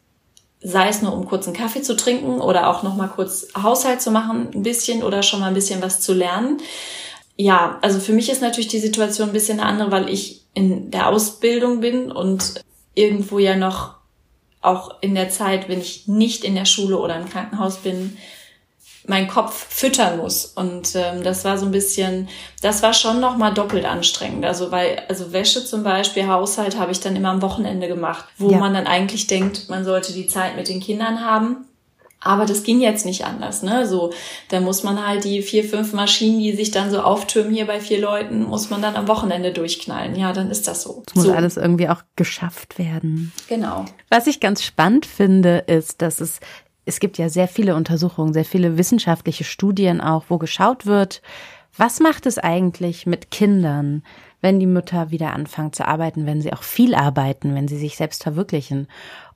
sei 0.62 0.90
es 0.90 1.02
nur 1.02 1.14
um 1.14 1.26
kurz 1.26 1.48
einen 1.48 1.56
Kaffee 1.56 1.82
zu 1.82 1.96
trinken 1.96 2.42
oder 2.42 2.70
auch 2.70 2.84
noch 2.84 2.96
mal 2.96 3.08
kurz 3.08 3.48
Haushalt 3.62 4.02
zu 4.02 4.12
machen, 4.12 4.50
ein 4.54 4.64
bisschen 4.64 5.04
oder 5.04 5.24
schon 5.24 5.40
mal 5.40 5.48
ein 5.48 5.54
bisschen 5.54 5.82
was 5.82 6.02
zu 6.02 6.14
lernen. 6.14 6.58
Ja, 7.38 7.80
also 7.82 8.02
für 8.02 8.12
mich 8.12 8.30
ist 8.30 8.42
natürlich 8.42 8.68
die 8.68 8.80
Situation 8.80 9.30
ein 9.30 9.34
bisschen 9.34 9.62
eine 9.62 9.70
andere, 9.70 9.92
weil 9.92 10.10
ich 10.10 10.42
in 10.54 10.92
der 10.92 11.08
Ausbildung 11.08 11.80
bin 11.80 12.12
und 12.12 12.62
irgendwo 12.96 13.40
ja 13.40 13.56
noch 13.56 13.99
auch 14.62 15.02
in 15.02 15.16
der 15.16 15.30
Zeit, 15.30 15.70
wenn 15.70 15.80
ich 15.80 16.08
nicht 16.08 16.44
in 16.44 16.56
der 16.56 16.66
Schule 16.66 16.98
oder 16.98 17.16
im 17.18 17.30
Krankenhaus 17.30 17.78
bin, 17.78 18.18
meinen 19.08 19.28
Kopf 19.28 19.66
füttern 19.70 20.18
muss. 20.18 20.46
Und 20.46 20.96
ähm, 20.96 21.24
das 21.24 21.44
war 21.44 21.58
so 21.58 21.66
ein 21.66 21.72
bisschen, 21.72 22.30
das 22.62 22.84
war 22.84 22.94
schon 22.94 23.20
nochmal 23.20 23.54
doppelt 23.54 23.86
anstrengend. 23.86 24.46
Also 24.46 24.72
weil, 24.72 25.02
also 25.08 25.32
Wäsche 25.32 25.66
zum 25.66 25.84
Beispiel, 25.84 26.28
Haushalt 26.28 26.78
habe 26.78 26.92
ich 26.92 27.00
dann 27.00 27.16
immer 27.16 27.30
am 27.30 27.42
Wochenende 27.42 27.88
gemacht, 27.88 28.26
wo 28.38 28.52
ja. 28.52 28.58
man 28.58 28.74
dann 28.74 28.88
eigentlich 28.88 29.28
denkt, 29.28 29.70
man 29.70 29.84
sollte 29.84 30.14
die 30.14 30.28
Zeit 30.28 30.56
mit 30.56 30.68
den 30.68 30.80
Kindern 30.80 31.26
haben. 31.26 31.66
Aber 32.22 32.46
das 32.46 32.64
ging 32.64 32.82
jetzt 32.82 33.06
nicht 33.06 33.26
anders, 33.26 33.64
ne? 33.64 33.88
So, 33.88 34.12
da 34.50 34.60
muss 34.60 34.84
man 34.84 35.06
halt 35.06 35.24
die 35.24 35.42
vier, 35.42 35.64
fünf 35.64 35.94
Maschinen, 35.94 36.40
die 36.40 36.54
sich 36.54 36.72
dann 36.72 36.92
so 36.92 37.02
auftürmen 37.02 37.54
hier 37.54 37.66
bei 37.66 37.80
vier 37.80 38.02
Leuten, 38.02 38.44
muss 38.44 38.70
man 38.70 38.82
dann 38.82 38.96
am 38.96 39.08
Wochenende 39.08 39.54
durchknallen. 39.54 40.16
Ja, 40.16 40.34
dann 40.34 40.52
ist 40.52 40.68
das 40.68 40.82
so. 40.82 41.04
Es 41.08 41.16
muss 41.16 41.26
so. 41.26 41.34
alles 41.34 41.56
irgendwie 41.56 41.88
auch 41.88 42.04
geschafft 42.16 42.78
werden. 42.78 43.32
Genau. 43.48 43.86
Was 44.10 44.28
ich 44.28 44.40
ganz 44.40 44.64
spannend 44.64 45.06
finde, 45.06 45.60
ist, 45.68 46.02
dass 46.02 46.20
es 46.20 46.40
es 46.86 47.00
gibt 47.00 47.20
ja 47.20 47.30
sehr 47.30 47.48
viele 47.48 47.76
Untersuchungen, 47.76 48.34
sehr 48.34 48.46
viele 48.46 48.78
wissenschaftliche 48.80 49.44
Studien 49.44 50.02
auch, 50.02 50.26
wo 50.30 50.40
geschaut 50.40 50.88
wird, 50.88 51.22
was 51.78 52.00
macht 52.00 52.26
es 52.26 52.40
eigentlich 52.40 53.06
mit 53.06 53.30
Kindern, 53.30 54.04
wenn 54.42 54.60
die 54.60 54.66
Mütter 54.66 55.12
wieder 55.12 55.34
anfangen 55.34 55.72
zu 55.72 55.88
arbeiten, 55.88 56.26
wenn 56.26 56.42
sie 56.42 56.52
auch 56.52 56.64
viel 56.64 56.96
arbeiten, 56.96 57.54
wenn 57.54 57.68
sie 57.68 57.78
sich 57.78 57.96
selbst 57.96 58.24
verwirklichen. 58.24 58.88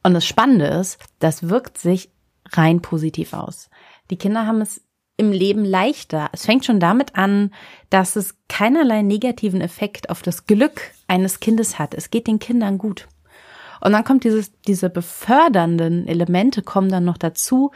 Und 0.01 0.13
das 0.13 0.25
Spannende 0.25 0.65
ist, 0.65 0.97
das 1.19 1.49
wirkt 1.49 1.77
sich 1.77 2.09
rein 2.57 2.81
positiv 2.81 3.33
aus. 3.33 3.69
Die 4.09 4.17
Kinder 4.17 4.45
haben 4.45 4.61
es 4.61 4.81
im 5.17 5.31
Leben 5.31 5.63
leichter. 5.63 6.29
Es 6.31 6.45
fängt 6.45 6.65
schon 6.65 6.79
damit 6.79 7.15
an, 7.15 7.51
dass 7.89 8.15
es 8.15 8.35
keinerlei 8.49 9.01
negativen 9.01 9.61
Effekt 9.61 10.09
auf 10.09 10.21
das 10.21 10.45
Glück 10.45 10.81
eines 11.07 11.39
Kindes 11.39 11.77
hat. 11.77 11.93
Es 11.93 12.09
geht 12.09 12.27
den 12.27 12.39
Kindern 12.39 12.77
gut. 12.77 13.07
Und 13.81 13.91
dann 13.91 14.03
kommt 14.03 14.23
dieses, 14.23 14.59
diese 14.61 14.89
befördernden 14.89 16.07
Elemente 16.07 16.61
kommen 16.61 16.89
dann 16.89 17.05
noch 17.05 17.17
dazu. 17.17 17.71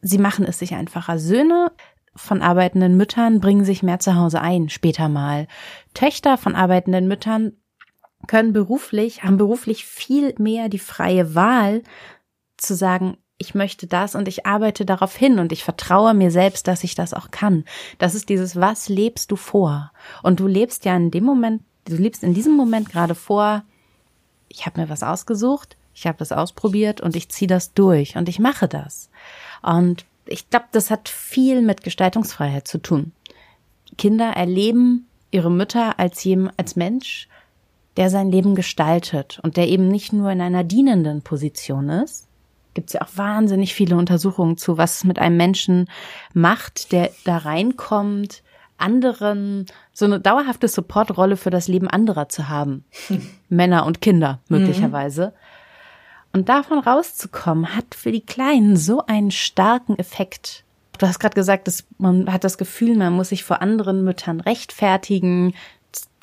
Sie 0.00 0.18
machen 0.18 0.46
es 0.46 0.60
sich 0.60 0.74
einfacher. 0.74 1.18
Söhne 1.18 1.72
von 2.14 2.42
arbeitenden 2.42 2.96
Müttern 2.96 3.40
bringen 3.40 3.64
sich 3.64 3.82
mehr 3.82 3.98
zu 3.98 4.14
Hause 4.14 4.40
ein, 4.40 4.68
später 4.68 5.08
mal. 5.08 5.48
Töchter 5.92 6.38
von 6.38 6.54
arbeitenden 6.54 7.08
Müttern 7.08 7.52
können 8.26 8.52
beruflich, 8.52 9.24
haben 9.24 9.36
beruflich 9.36 9.84
viel 9.84 10.34
mehr 10.38 10.68
die 10.68 10.78
freie 10.78 11.34
Wahl 11.34 11.82
zu 12.56 12.74
sagen, 12.74 13.18
ich 13.38 13.54
möchte 13.54 13.86
das 13.86 14.14
und 14.14 14.28
ich 14.28 14.46
arbeite 14.46 14.86
darauf 14.86 15.14
hin 15.14 15.38
und 15.38 15.52
ich 15.52 15.62
vertraue 15.62 16.14
mir 16.14 16.30
selbst, 16.30 16.66
dass 16.68 16.84
ich 16.84 16.94
das 16.94 17.12
auch 17.12 17.30
kann. 17.30 17.64
Das 17.98 18.14
ist 18.14 18.28
dieses, 18.28 18.56
was 18.56 18.88
lebst 18.88 19.30
du 19.30 19.36
vor? 19.36 19.92
Und 20.22 20.40
du 20.40 20.46
lebst 20.46 20.84
ja 20.84 20.96
in 20.96 21.10
dem 21.10 21.24
Moment, 21.24 21.62
du 21.84 21.96
lebst 21.96 22.22
in 22.22 22.34
diesem 22.34 22.56
Moment 22.56 22.90
gerade 22.90 23.14
vor, 23.14 23.62
ich 24.48 24.64
habe 24.64 24.80
mir 24.80 24.88
was 24.88 25.02
ausgesucht, 25.02 25.76
ich 25.94 26.06
habe 26.06 26.18
das 26.18 26.32
ausprobiert 26.32 27.00
und 27.00 27.14
ich 27.14 27.28
ziehe 27.28 27.48
das 27.48 27.74
durch 27.74 28.16
und 28.16 28.28
ich 28.28 28.38
mache 28.38 28.68
das. 28.68 29.10
Und 29.62 30.06
ich 30.26 30.48
glaube, 30.48 30.66
das 30.72 30.90
hat 30.90 31.08
viel 31.08 31.62
mit 31.62 31.82
Gestaltungsfreiheit 31.82 32.66
zu 32.66 32.78
tun. 32.78 33.12
Kinder 33.98 34.30
erleben 34.30 35.06
ihre 35.30 35.50
Mütter 35.50 35.98
als 35.98 36.24
jedem, 36.24 36.50
als 36.56 36.76
Mensch, 36.76 37.28
der 37.96 38.10
sein 38.10 38.30
Leben 38.30 38.54
gestaltet 38.54 39.40
und 39.42 39.56
der 39.56 39.68
eben 39.68 39.88
nicht 39.88 40.12
nur 40.12 40.30
in 40.30 40.40
einer 40.40 40.64
dienenden 40.64 41.22
Position 41.22 41.88
ist. 41.88 42.28
Gibt 42.76 42.90
es 42.90 42.92
ja 42.92 43.00
auch 43.00 43.16
wahnsinnig 43.16 43.74
viele 43.74 43.96
Untersuchungen 43.96 44.58
zu, 44.58 44.76
was 44.76 44.98
es 44.98 45.04
mit 45.04 45.18
einem 45.18 45.38
Menschen 45.38 45.88
macht, 46.34 46.92
der 46.92 47.10
da 47.24 47.38
reinkommt, 47.38 48.42
anderen 48.76 49.64
so 49.94 50.04
eine 50.04 50.20
dauerhafte 50.20 50.68
Supportrolle 50.68 51.38
für 51.38 51.48
das 51.48 51.68
Leben 51.68 51.88
anderer 51.88 52.28
zu 52.28 52.50
haben. 52.50 52.84
Männer 53.48 53.86
und 53.86 54.02
Kinder 54.02 54.40
möglicherweise. 54.48 55.28
Mhm. 55.28 55.32
Und 56.34 56.48
davon 56.50 56.80
rauszukommen, 56.80 57.74
hat 57.74 57.94
für 57.94 58.12
die 58.12 58.20
Kleinen 58.20 58.76
so 58.76 59.06
einen 59.06 59.30
starken 59.30 59.98
Effekt. 59.98 60.64
Du 60.98 61.06
hast 61.06 61.18
gerade 61.18 61.34
gesagt, 61.34 61.68
dass 61.68 61.86
man 61.96 62.30
hat 62.30 62.44
das 62.44 62.58
Gefühl, 62.58 62.94
man 62.94 63.14
muss 63.14 63.30
sich 63.30 63.42
vor 63.42 63.62
anderen 63.62 64.04
Müttern 64.04 64.40
rechtfertigen. 64.40 65.54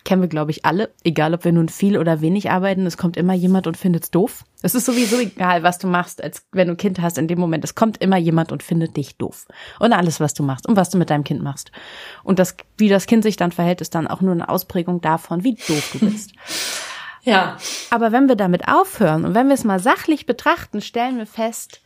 Kennen 0.04 0.22
wir, 0.22 0.30
glaube 0.30 0.52
ich, 0.52 0.66
alle. 0.66 0.94
Egal, 1.04 1.34
ob 1.34 1.46
wir 1.46 1.54
nun 1.54 1.70
viel 1.70 1.98
oder 1.98 2.20
wenig 2.20 2.52
arbeiten, 2.52 2.86
es 2.86 2.98
kommt 2.98 3.16
immer 3.16 3.34
jemand 3.34 3.68
und 3.68 3.78
findet's 3.78 4.12
doof. 4.12 4.44
Es 4.62 4.76
ist 4.76 4.86
sowieso 4.86 5.18
egal, 5.20 5.64
was 5.64 5.78
du 5.78 5.88
machst, 5.88 6.22
als 6.22 6.46
wenn 6.52 6.68
du 6.68 6.74
ein 6.74 6.78
Kind 6.78 7.02
hast 7.02 7.18
in 7.18 7.28
dem 7.28 7.40
Moment. 7.40 7.64
Es 7.64 7.76
kommt 7.76 8.02
immer 8.02 8.18
jemand 8.18 8.52
und 8.52 8.64
findet 8.64 8.98
dich 8.98 9.18
doof. 9.18 9.48
Und 9.80 9.94
alles, 9.94 10.20
was 10.20 10.34
du 10.34 10.44
machst 10.44 10.68
und 10.68 10.76
was 10.76 10.90
du 10.90 10.98
mit 10.98 11.10
deinem 11.10 11.24
Kind 11.24 11.42
machst. 11.42 11.72
Und 12.24 12.40
das, 12.40 12.56
wie 12.78 12.90
das 12.90 13.06
Kind 13.06 13.24
sich 13.24 13.38
dann 13.38 13.52
verhält, 13.52 13.82
ist 13.82 13.96
dann 13.96 14.08
auch 14.08 14.22
nur 14.22 14.34
eine 14.34 14.50
Ausprägung 14.50 15.00
davon, 15.00 15.44
wie 15.44 15.56
doof 15.56 15.90
du 15.94 16.00
bist. 16.00 16.34
Ja. 17.26 17.58
Aber 17.90 18.12
wenn 18.12 18.28
wir 18.28 18.36
damit 18.36 18.68
aufhören 18.68 19.24
und 19.24 19.34
wenn 19.34 19.48
wir 19.48 19.54
es 19.54 19.64
mal 19.64 19.80
sachlich 19.80 20.26
betrachten, 20.26 20.82
stellen 20.82 21.18
wir 21.18 21.26
fest, 21.26 21.80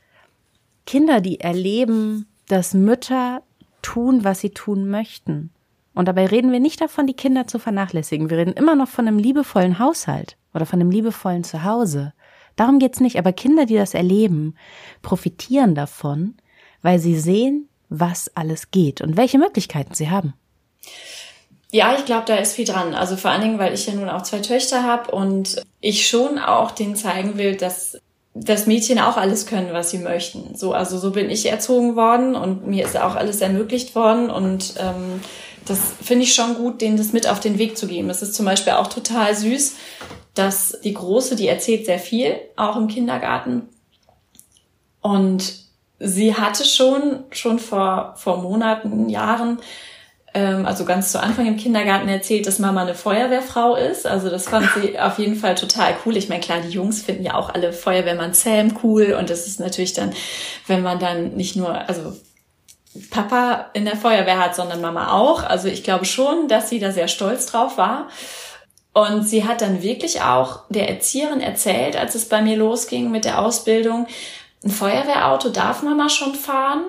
Kinder, 0.87 1.21
die 1.21 1.39
erleben, 1.39 2.27
dass 2.47 2.73
Mütter 2.73 3.43
tun, 3.81 4.23
was 4.23 4.39
sie 4.39 4.49
tun 4.49 4.89
möchten. 4.89 5.51
Und 5.97 6.07
dabei 6.07 6.27
reden 6.27 6.51
wir 6.51 6.59
nicht 6.59 6.79
davon, 6.79 7.07
die 7.07 7.15
Kinder 7.15 7.47
zu 7.47 7.57
vernachlässigen. 7.57 8.29
Wir 8.29 8.37
reden 8.37 8.53
immer 8.53 8.75
noch 8.75 8.87
von 8.87 9.07
einem 9.07 9.17
liebevollen 9.17 9.79
Haushalt 9.79 10.37
oder 10.53 10.67
von 10.67 10.79
einem 10.79 10.91
liebevollen 10.91 11.43
Zuhause. 11.43 12.13
Darum 12.55 12.77
geht's 12.77 12.99
nicht. 12.99 13.17
Aber 13.17 13.33
Kinder, 13.33 13.65
die 13.65 13.77
das 13.77 13.95
erleben, 13.95 14.55
profitieren 15.01 15.73
davon, 15.73 16.35
weil 16.83 16.99
sie 16.99 17.17
sehen, 17.17 17.67
was 17.89 18.29
alles 18.35 18.69
geht 18.69 19.01
und 19.01 19.17
welche 19.17 19.39
Möglichkeiten 19.39 19.95
sie 19.95 20.11
haben. 20.11 20.35
Ja, 21.71 21.95
ich 21.97 22.05
glaube, 22.05 22.25
da 22.27 22.35
ist 22.35 22.53
viel 22.53 22.65
dran. 22.65 22.93
Also 22.93 23.17
vor 23.17 23.31
allen 23.31 23.41
Dingen, 23.41 23.57
weil 23.57 23.73
ich 23.73 23.87
ja 23.87 23.95
nun 23.95 24.09
auch 24.09 24.21
zwei 24.21 24.39
Töchter 24.39 24.83
habe 24.83 25.09
und 25.09 25.63
ich 25.81 26.07
schon 26.07 26.37
auch 26.37 26.69
denen 26.69 26.95
zeigen 26.95 27.39
will, 27.39 27.55
dass 27.55 27.99
das 28.35 28.67
Mädchen 28.67 28.99
auch 28.99 29.17
alles 29.17 29.47
können, 29.47 29.73
was 29.73 29.89
sie 29.89 29.97
möchten. 29.97 30.53
So, 30.55 30.73
also 30.73 30.99
so 30.99 31.09
bin 31.09 31.31
ich 31.31 31.47
erzogen 31.47 31.95
worden 31.95 32.35
und 32.35 32.67
mir 32.67 32.85
ist 32.85 32.95
auch 32.95 33.15
alles 33.15 33.41
ermöglicht 33.41 33.95
worden 33.95 34.29
und 34.29 34.75
ähm, 34.77 35.21
das 35.67 35.79
finde 36.01 36.23
ich 36.23 36.33
schon 36.33 36.55
gut, 36.55 36.81
denen 36.81 36.97
das 36.97 37.13
mit 37.13 37.27
auf 37.27 37.39
den 37.39 37.57
Weg 37.57 37.77
zu 37.77 37.87
geben. 37.87 38.09
Es 38.09 38.21
ist 38.21 38.35
zum 38.35 38.45
Beispiel 38.45 38.73
auch 38.73 38.87
total 38.87 39.35
süß, 39.35 39.75
dass 40.33 40.79
die 40.83 40.93
Große, 40.93 41.35
die 41.35 41.47
erzählt 41.47 41.85
sehr 41.85 41.99
viel, 41.99 42.35
auch 42.55 42.77
im 42.77 42.87
Kindergarten. 42.87 43.69
Und 45.01 45.55
sie 45.99 46.35
hatte 46.35 46.65
schon, 46.65 47.23
schon 47.31 47.59
vor, 47.59 48.13
vor 48.17 48.37
Monaten, 48.37 49.09
Jahren, 49.09 49.59
ähm, 50.33 50.65
also 50.65 50.85
ganz 50.85 51.11
zu 51.11 51.21
Anfang 51.21 51.47
im 51.47 51.57
Kindergarten 51.57 52.07
erzählt, 52.07 52.45
dass 52.45 52.59
Mama 52.59 52.81
eine 52.81 52.93
Feuerwehrfrau 52.93 53.75
ist. 53.75 54.05
Also 54.05 54.29
das 54.29 54.47
fand 54.47 54.69
sie 54.75 54.99
auf 54.99 55.17
jeden 55.17 55.35
Fall 55.35 55.55
total 55.55 55.95
cool. 56.05 56.17
Ich 56.17 56.29
meine, 56.29 56.41
klar, 56.41 56.59
die 56.61 56.69
Jungs 56.69 57.01
finden 57.01 57.23
ja 57.23 57.33
auch 57.33 57.49
alle 57.49 57.73
Feuerwehrmann 57.73 58.33
Sam 58.33 58.77
cool 58.83 59.15
und 59.19 59.29
das 59.29 59.47
ist 59.47 59.59
natürlich 59.59 59.93
dann, 59.93 60.13
wenn 60.67 60.81
man 60.81 60.99
dann 60.99 61.35
nicht 61.35 61.55
nur, 61.55 61.73
also 61.89 62.13
Papa 63.09 63.69
in 63.73 63.85
der 63.85 63.97
Feuerwehr 63.97 64.39
hat, 64.39 64.55
sondern 64.55 64.81
Mama 64.81 65.11
auch. 65.11 65.43
Also 65.43 65.67
ich 65.67 65.83
glaube 65.83 66.05
schon, 66.05 66.47
dass 66.47 66.69
sie 66.69 66.79
da 66.79 66.91
sehr 66.91 67.07
stolz 67.07 67.45
drauf 67.45 67.77
war. 67.77 68.07
Und 68.93 69.27
sie 69.27 69.45
hat 69.45 69.61
dann 69.61 69.83
wirklich 69.83 70.21
auch 70.21 70.61
der 70.69 70.89
Erzieherin 70.89 71.41
erzählt, 71.41 71.95
als 71.95 72.15
es 72.15 72.27
bei 72.29 72.41
mir 72.41 72.57
losging 72.57 73.11
mit 73.11 73.25
der 73.25 73.39
Ausbildung, 73.39 74.07
ein 74.63 74.71
Feuerwehrauto 74.71 75.49
darf 75.49 75.83
Mama 75.83 76.09
schon 76.09 76.33
fahren 76.33 76.85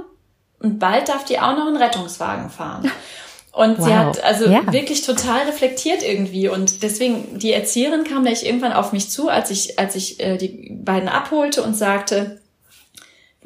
und 0.58 0.78
bald 0.78 1.08
darf 1.08 1.24
die 1.24 1.38
auch 1.38 1.56
noch 1.56 1.66
einen 1.66 1.76
Rettungswagen 1.76 2.50
fahren. 2.50 2.90
Und 3.50 3.78
wow. 3.78 3.86
sie 3.86 3.94
hat 3.94 4.22
also 4.22 4.48
ja. 4.48 4.72
wirklich 4.72 5.02
total 5.02 5.46
reflektiert 5.46 6.04
irgendwie. 6.04 6.48
Und 6.48 6.84
deswegen, 6.84 7.40
die 7.40 7.52
Erzieherin 7.52 8.04
kam 8.04 8.22
gleich 8.22 8.44
irgendwann 8.44 8.72
auf 8.72 8.92
mich 8.92 9.10
zu, 9.10 9.28
als 9.28 9.50
ich, 9.50 9.80
als 9.80 9.96
ich 9.96 10.20
äh, 10.20 10.36
die 10.36 10.78
beiden 10.80 11.08
abholte 11.08 11.64
und 11.64 11.74
sagte, 11.74 12.40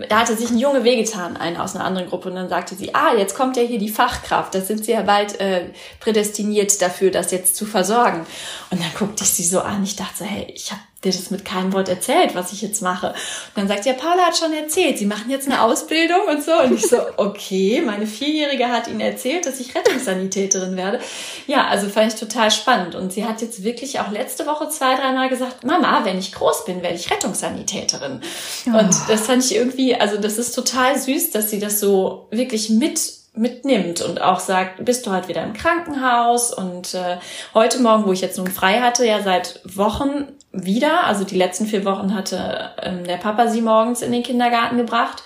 da 0.09 0.21
hatte 0.21 0.37
sich 0.37 0.50
ein 0.50 0.59
Junge 0.59 0.85
wehgetan, 0.85 1.37
einer 1.37 1.62
aus 1.62 1.75
einer 1.75 1.85
anderen 1.85 2.09
Gruppe. 2.09 2.28
Und 2.28 2.37
dann 2.37 2.49
sagte 2.49 2.75
sie, 2.75 2.94
ah, 2.94 3.14
jetzt 3.16 3.35
kommt 3.35 3.56
ja 3.56 3.62
hier 3.62 3.78
die 3.78 3.88
Fachkraft. 3.88 4.54
Das 4.54 4.68
sind 4.68 4.85
sie 4.85 4.92
ja 4.92 5.02
bald 5.02 5.40
äh, 5.40 5.71
prädestiniert 6.00 6.80
dafür, 6.80 7.11
das 7.11 7.30
jetzt 7.30 7.56
zu 7.56 7.66
versorgen. 7.66 8.26
Und 8.71 8.80
dann 8.80 8.90
guckte 8.99 9.25
ich 9.25 9.30
sie 9.30 9.44
so 9.44 9.61
an. 9.61 9.82
Ich 9.82 9.97
dachte 9.97 10.25
hey, 10.25 10.47
ich 10.54 10.71
habe 10.71 10.80
dir 11.04 11.11
das 11.11 11.30
mit 11.30 11.44
keinem 11.44 11.73
Wort 11.73 11.88
erzählt, 11.88 12.35
was 12.35 12.52
ich 12.52 12.62
jetzt 12.62 12.80
mache. 12.80 13.09
Und 13.09 13.16
dann 13.56 13.68
sagt 13.68 13.87
ja, 13.87 13.92
Paula 13.92 14.26
hat 14.26 14.37
schon 14.37 14.52
erzählt, 14.52 14.99
sie 14.99 15.06
machen 15.06 15.30
jetzt 15.30 15.49
eine 15.49 15.62
Ausbildung 15.62 16.21
und 16.30 16.44
so. 16.44 16.52
Und 16.52 16.75
ich 16.75 16.87
so, 16.87 16.99
okay, 17.16 17.82
meine 17.85 18.06
Vierjährige 18.06 18.68
hat 18.68 18.88
ihnen 18.88 19.00
erzählt, 19.00 19.47
dass 19.47 19.59
ich 19.59 19.75
Rettungssanitäterin 19.75 20.76
werde. 20.76 21.00
Ja, 21.47 21.66
also 21.66 21.88
fand 21.88 22.12
ich 22.12 22.21
total 22.21 22.50
spannend. 22.50 22.94
Und 22.94 23.12
sie 23.12 23.25
hat 23.25 23.42
jetzt 23.42 23.64
wirklich 23.64 23.99
auch 24.00 24.11
letzte 24.11 24.47
Woche 24.47 24.68
zwei, 24.68 24.94
dreimal 24.94 25.28
gesagt, 25.28 25.64
Mama, 25.64 26.04
wenn 26.04 26.18
ich 26.18 26.32
groß 26.32 26.64
bin, 26.64 26.82
werde 26.82 26.97
ich 26.97 27.11
Rettungssanitäterin. 27.11 28.21
Oh. 28.66 28.78
Und 28.78 28.94
das 29.09 29.23
fand 29.23 29.44
ich 29.44 29.56
irgendwie, 29.56 29.97
also 29.97 30.18
das 30.18 30.38
ist 30.38 30.52
total 30.54 30.99
süß, 30.99 31.30
dass 31.32 31.50
sie 31.50 31.59
das 31.59 31.80
so 31.80 32.28
wirklich 32.30 32.71
mit 32.71 33.23
mitnimmt 33.35 34.02
und 34.02 34.21
auch 34.21 34.40
sagt, 34.40 34.85
bist 34.85 35.06
du 35.06 35.11
halt 35.11 35.26
wieder 35.26 35.42
im 35.42 35.54
Krankenhaus 35.54 36.52
und 36.52 36.92
äh, 36.92 37.16
heute 37.54 37.80
Morgen, 37.80 38.04
wo 38.04 38.12
ich 38.12 38.21
jetzt 38.21 38.37
nun 38.37 38.49
frei 38.49 38.80
hatte, 38.80 39.06
ja 39.06 39.23
seit 39.23 39.61
Wochen 39.64 40.26
wieder, 40.52 41.04
also 41.04 41.25
die 41.25 41.37
letzten 41.37 41.66
vier 41.66 41.85
Wochen 41.85 42.14
hatte 42.14 42.73
ähm, 42.82 43.04
der 43.04 43.16
Papa 43.16 43.49
sie 43.49 43.62
morgens 43.62 44.02
in 44.02 44.12
den 44.12 44.23
Kindergarten 44.23 44.76
gebracht. 44.76 45.23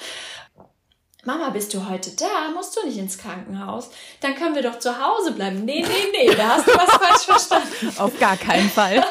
Mama, 1.25 1.51
bist 1.51 1.75
du 1.75 1.89
heute 1.89 2.13
da? 2.13 2.51
Musst 2.55 2.77
du 2.77 2.87
nicht 2.87 2.99
ins 2.99 3.19
Krankenhaus? 3.19 3.91
Dann 4.21 4.37
können 4.37 4.55
wir 4.55 4.63
doch 4.63 4.79
zu 4.79 5.05
Hause 5.05 5.33
bleiben. 5.33 5.65
Nee, 5.65 5.83
nee, 5.83 6.27
nee, 6.29 6.35
da 6.37 6.51
hast 6.51 6.69
du 6.69 6.73
was 6.73 6.91
falsch 6.91 7.23
verstanden. 7.25 7.99
Auf 7.99 8.17
gar 8.21 8.37
keinen 8.37 8.71
Fall. 8.71 9.05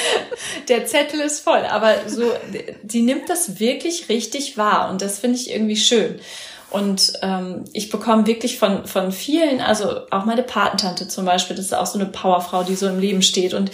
der 0.68 0.86
Zettel 0.86 1.20
ist 1.20 1.40
voll, 1.40 1.66
aber 1.66 2.08
so, 2.08 2.32
die 2.82 3.02
nimmt 3.02 3.28
das 3.28 3.60
wirklich 3.60 4.08
richtig 4.08 4.56
wahr 4.56 4.88
und 4.88 5.02
das 5.02 5.18
finde 5.18 5.36
ich 5.36 5.50
irgendwie 5.50 5.76
schön. 5.76 6.18
Und 6.70 7.14
ähm, 7.22 7.64
ich 7.72 7.90
bekomme 7.90 8.26
wirklich 8.26 8.58
von, 8.58 8.86
von 8.86 9.12
vielen, 9.12 9.60
also 9.60 10.08
auch 10.10 10.24
meine 10.24 10.44
Patentante 10.44 11.08
zum 11.08 11.24
Beispiel, 11.24 11.56
das 11.56 11.66
ist 11.66 11.74
auch 11.74 11.86
so 11.86 11.98
eine 11.98 12.08
Powerfrau, 12.08 12.62
die 12.62 12.76
so 12.76 12.88
im 12.88 13.00
Leben 13.00 13.22
steht 13.22 13.54
und 13.54 13.70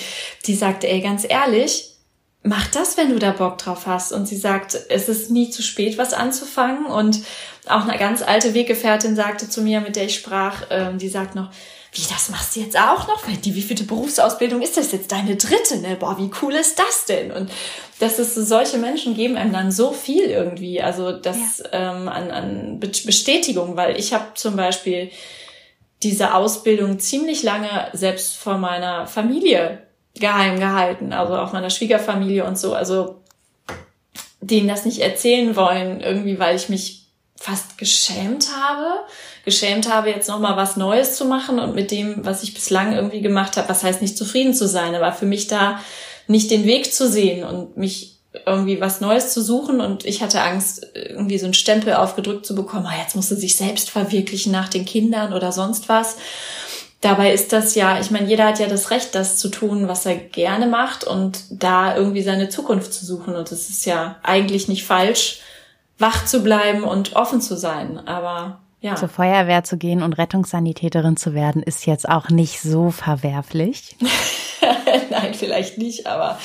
die 0.46 0.54
sagte, 0.54 0.88
ey, 0.88 1.00
ganz 1.02 1.26
ehrlich, 1.28 1.96
mach 2.42 2.66
das, 2.68 2.96
wenn 2.96 3.10
du 3.10 3.18
da 3.18 3.32
Bock 3.32 3.58
drauf 3.58 3.86
hast. 3.86 4.12
Und 4.12 4.26
sie 4.26 4.36
sagt, 4.36 4.78
es 4.88 5.08
ist 5.08 5.30
nie 5.30 5.50
zu 5.50 5.62
spät, 5.62 5.98
was 5.98 6.14
anzufangen. 6.14 6.86
Und 6.86 7.20
auch 7.66 7.86
eine 7.86 7.98
ganz 7.98 8.22
alte 8.22 8.54
Weggefährtin 8.54 9.16
sagte 9.16 9.48
zu 9.48 9.62
mir, 9.62 9.80
mit 9.80 9.96
der 9.96 10.04
ich 10.04 10.14
sprach, 10.14 10.62
ähm, 10.70 10.98
die 10.98 11.08
sagt 11.08 11.34
noch, 11.34 11.50
wie, 11.96 12.02
das 12.12 12.28
machst 12.28 12.54
du 12.54 12.60
jetzt 12.60 12.78
auch 12.78 13.08
noch? 13.08 13.22
Die, 13.42 13.54
wie 13.54 13.62
viele 13.62 13.84
Berufsausbildung 13.84 14.60
ist 14.60 14.76
das 14.76 14.92
jetzt? 14.92 15.10
Deine 15.10 15.36
dritte, 15.36 15.78
ne? 15.78 15.96
Boah, 15.98 16.18
wie 16.18 16.30
cool 16.42 16.52
ist 16.52 16.78
das 16.78 17.06
denn? 17.06 17.32
Und 17.32 17.50
dass 18.00 18.18
es 18.18 18.34
solche 18.34 18.76
Menschen 18.76 19.14
geben 19.14 19.36
einem 19.36 19.52
dann 19.52 19.72
so 19.72 19.92
viel 19.92 20.24
irgendwie, 20.24 20.82
also 20.82 21.12
das 21.12 21.62
ja. 21.72 21.94
ähm, 21.96 22.08
an, 22.08 22.30
an 22.30 22.80
Bestätigung, 22.80 23.76
weil 23.76 23.98
ich 23.98 24.12
habe 24.12 24.34
zum 24.34 24.56
Beispiel 24.56 25.10
diese 26.02 26.34
Ausbildung 26.34 26.98
ziemlich 26.98 27.42
lange 27.42 27.88
selbst 27.94 28.36
vor 28.36 28.58
meiner 28.58 29.06
Familie 29.06 29.82
geheim 30.14 30.60
gehalten, 30.60 31.14
also 31.14 31.36
auch 31.36 31.54
meiner 31.54 31.70
Schwiegerfamilie 31.70 32.44
und 32.44 32.58
so, 32.58 32.74
also 32.74 33.22
denen 34.42 34.68
das 34.68 34.84
nicht 34.84 35.00
erzählen 35.00 35.56
wollen, 35.56 36.02
irgendwie, 36.02 36.38
weil 36.38 36.56
ich 36.56 36.68
mich 36.68 37.05
fast 37.38 37.78
geschämt 37.78 38.48
habe, 38.56 39.00
geschämt 39.44 39.92
habe, 39.92 40.10
jetzt 40.10 40.28
nochmal 40.28 40.56
was 40.56 40.76
Neues 40.76 41.16
zu 41.16 41.24
machen 41.26 41.58
und 41.58 41.74
mit 41.74 41.90
dem, 41.90 42.24
was 42.24 42.42
ich 42.42 42.54
bislang 42.54 42.94
irgendwie 42.94 43.20
gemacht 43.20 43.56
habe, 43.56 43.68
was 43.68 43.84
heißt 43.84 44.02
nicht 44.02 44.16
zufrieden 44.16 44.54
zu 44.54 44.66
sein, 44.66 44.94
aber 44.94 45.12
für 45.12 45.26
mich 45.26 45.46
da 45.46 45.80
nicht 46.26 46.50
den 46.50 46.64
Weg 46.64 46.92
zu 46.92 47.08
sehen 47.08 47.44
und 47.44 47.76
mich 47.76 48.16
irgendwie 48.44 48.80
was 48.80 49.00
Neues 49.00 49.32
zu 49.32 49.40
suchen 49.42 49.80
und 49.80 50.04
ich 50.04 50.22
hatte 50.22 50.42
Angst, 50.42 50.86
irgendwie 50.94 51.38
so 51.38 51.46
einen 51.46 51.54
Stempel 51.54 51.94
aufgedrückt 51.94 52.44
zu 52.44 52.54
bekommen, 52.54 52.86
ah, 52.86 52.98
jetzt 53.00 53.16
musst 53.16 53.30
du 53.30 53.36
sich 53.36 53.56
selbst 53.56 53.90
verwirklichen 53.90 54.52
nach 54.52 54.68
den 54.68 54.84
Kindern 54.84 55.32
oder 55.32 55.52
sonst 55.52 55.88
was. 55.88 56.16
Dabei 57.00 57.32
ist 57.32 57.52
das 57.52 57.74
ja, 57.74 58.00
ich 58.00 58.10
meine, 58.10 58.26
jeder 58.26 58.46
hat 58.46 58.58
ja 58.58 58.66
das 58.66 58.90
Recht, 58.90 59.14
das 59.14 59.36
zu 59.36 59.48
tun, 59.48 59.86
was 59.86 60.06
er 60.06 60.16
gerne 60.16 60.66
macht 60.66 61.04
und 61.04 61.44
da 61.50 61.96
irgendwie 61.96 62.22
seine 62.22 62.48
Zukunft 62.48 62.92
zu 62.92 63.04
suchen. 63.04 63.36
Und 63.36 63.52
es 63.52 63.68
ist 63.68 63.84
ja 63.84 64.16
eigentlich 64.22 64.66
nicht 64.66 64.84
falsch, 64.84 65.40
wach 65.98 66.26
zu 66.26 66.42
bleiben 66.42 66.84
und 66.84 67.16
offen 67.16 67.40
zu 67.40 67.56
sein. 67.56 68.06
Aber 68.06 68.60
ja. 68.80 68.94
Zur 68.94 69.08
Feuerwehr 69.08 69.64
zu 69.64 69.78
gehen 69.78 70.02
und 70.02 70.12
Rettungssanitäterin 70.12 71.16
zu 71.16 71.34
werden, 71.34 71.62
ist 71.62 71.86
jetzt 71.86 72.08
auch 72.08 72.28
nicht 72.28 72.60
so 72.60 72.90
verwerflich. 72.90 73.96
Nein, 75.10 75.34
vielleicht 75.34 75.78
nicht, 75.78 76.06
aber 76.06 76.38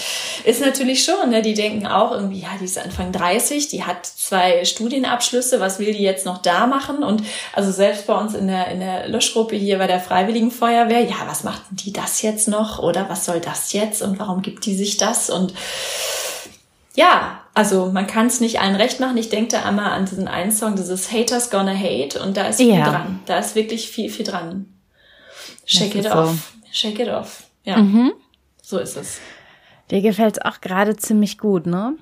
ist 0.45 0.61
natürlich 0.61 1.03
schon. 1.03 1.29
Ne? 1.29 1.41
Die 1.41 1.53
denken 1.53 1.85
auch 1.85 2.11
irgendwie, 2.11 2.39
ja, 2.39 2.49
die 2.59 2.65
ist 2.65 2.77
Anfang 2.77 3.11
30, 3.11 3.67
die 3.67 3.83
hat 3.83 4.05
zwei 4.05 4.63
Studienabschlüsse, 4.63 5.59
was 5.59 5.79
will 5.79 5.93
die 5.93 6.03
jetzt 6.03 6.25
noch 6.25 6.39
da 6.39 6.67
machen? 6.67 7.03
Und 7.03 7.23
also 7.53 7.71
selbst 7.71 8.07
bei 8.07 8.15
uns 8.15 8.33
in 8.33 8.47
der, 8.47 8.69
in 8.69 8.79
der 8.79 9.07
Löschgruppe 9.07 9.55
hier 9.55 9.77
bei 9.77 9.87
der 9.87 9.99
Freiwilligen 9.99 10.51
Feuerwehr, 10.51 11.03
ja, 11.03 11.17
was 11.27 11.43
macht 11.43 11.61
die 11.71 11.93
das 11.93 12.21
jetzt 12.21 12.47
noch? 12.47 12.79
Oder 12.79 13.09
was 13.09 13.25
soll 13.25 13.39
das 13.39 13.73
jetzt? 13.73 14.01
Und 14.01 14.19
warum 14.19 14.41
gibt 14.41 14.65
die 14.65 14.75
sich 14.75 14.97
das? 14.97 15.29
Und 15.29 15.53
ja, 16.95 17.40
also 17.53 17.91
man 17.91 18.07
kann 18.07 18.27
es 18.27 18.39
nicht 18.39 18.61
allen 18.61 18.75
recht 18.75 18.99
machen. 18.99 19.17
Ich 19.17 19.29
denke 19.29 19.49
da 19.51 19.63
einmal 19.63 19.91
an 19.91 20.05
diesen 20.05 20.27
einen 20.27 20.51
Song, 20.51 20.75
dieses 20.75 21.11
Haters 21.11 21.49
Gonna 21.49 21.75
Hate 21.75 22.21
und 22.21 22.37
da 22.37 22.47
ist 22.47 22.57
viel 22.57 22.75
ja. 22.75 22.89
dran. 22.89 23.19
Da 23.25 23.39
ist 23.39 23.55
wirklich 23.55 23.89
viel, 23.89 24.09
viel 24.09 24.25
dran. 24.25 24.73
Shake 25.65 25.95
it 25.95 26.05
off. 26.07 26.29
So. 26.29 26.69
Shake 26.71 26.99
it 26.99 27.09
off. 27.09 27.43
Ja. 27.63 27.77
Mhm. 27.77 28.13
So 28.61 28.79
ist 28.79 28.95
es. 28.95 29.19
Dir 29.89 30.01
gefällt 30.01 30.37
es 30.37 30.45
auch 30.45 30.61
gerade 30.61 30.95
ziemlich 30.95 31.37
gut, 31.37 31.65
ne? 31.65 31.95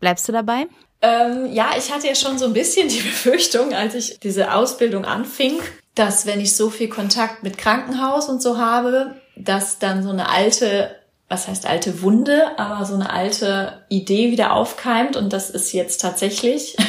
Bleibst 0.00 0.26
du 0.28 0.32
dabei? 0.32 0.66
Ähm, 1.02 1.52
ja, 1.52 1.70
ich 1.76 1.92
hatte 1.92 2.06
ja 2.06 2.14
schon 2.14 2.38
so 2.38 2.46
ein 2.46 2.54
bisschen 2.54 2.88
die 2.88 3.00
Befürchtung, 3.02 3.74
als 3.74 3.94
ich 3.94 4.18
diese 4.20 4.54
Ausbildung 4.54 5.04
anfing, 5.04 5.58
dass 5.94 6.26
wenn 6.26 6.40
ich 6.40 6.56
so 6.56 6.70
viel 6.70 6.88
Kontakt 6.88 7.42
mit 7.42 7.58
Krankenhaus 7.58 8.28
und 8.28 8.40
so 8.40 8.58
habe, 8.58 9.16
dass 9.36 9.78
dann 9.78 10.02
so 10.02 10.10
eine 10.10 10.30
alte 10.30 10.94
was 11.28 11.48
heißt 11.48 11.66
alte 11.66 12.02
Wunde, 12.02 12.58
aber 12.58 12.84
so 12.84 12.94
eine 12.94 13.10
alte 13.10 13.84
Idee 13.88 14.30
wieder 14.30 14.52
aufkeimt 14.52 15.16
und 15.16 15.32
das 15.32 15.50
ist 15.50 15.72
jetzt 15.72 16.00
tatsächlich. 16.00 16.76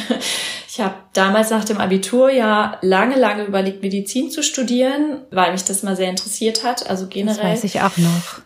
Ich 0.70 0.84
habe 0.84 0.94
damals 1.12 1.50
nach 1.50 1.64
dem 1.64 1.78
Abitur 1.78 2.30
ja 2.30 2.78
lange, 2.82 3.16
lange 3.16 3.42
überlegt, 3.44 3.82
Medizin 3.82 4.30
zu 4.30 4.44
studieren, 4.44 5.22
weil 5.32 5.50
mich 5.50 5.64
das 5.64 5.82
mal 5.82 5.96
sehr 5.96 6.08
interessiert 6.08 6.62
hat, 6.62 6.88
also 6.88 7.08
generell. 7.08 7.36
Das 7.36 7.44
weiß 7.44 7.64
ich 7.64 7.80
auch 7.80 7.96
noch. 7.96 8.42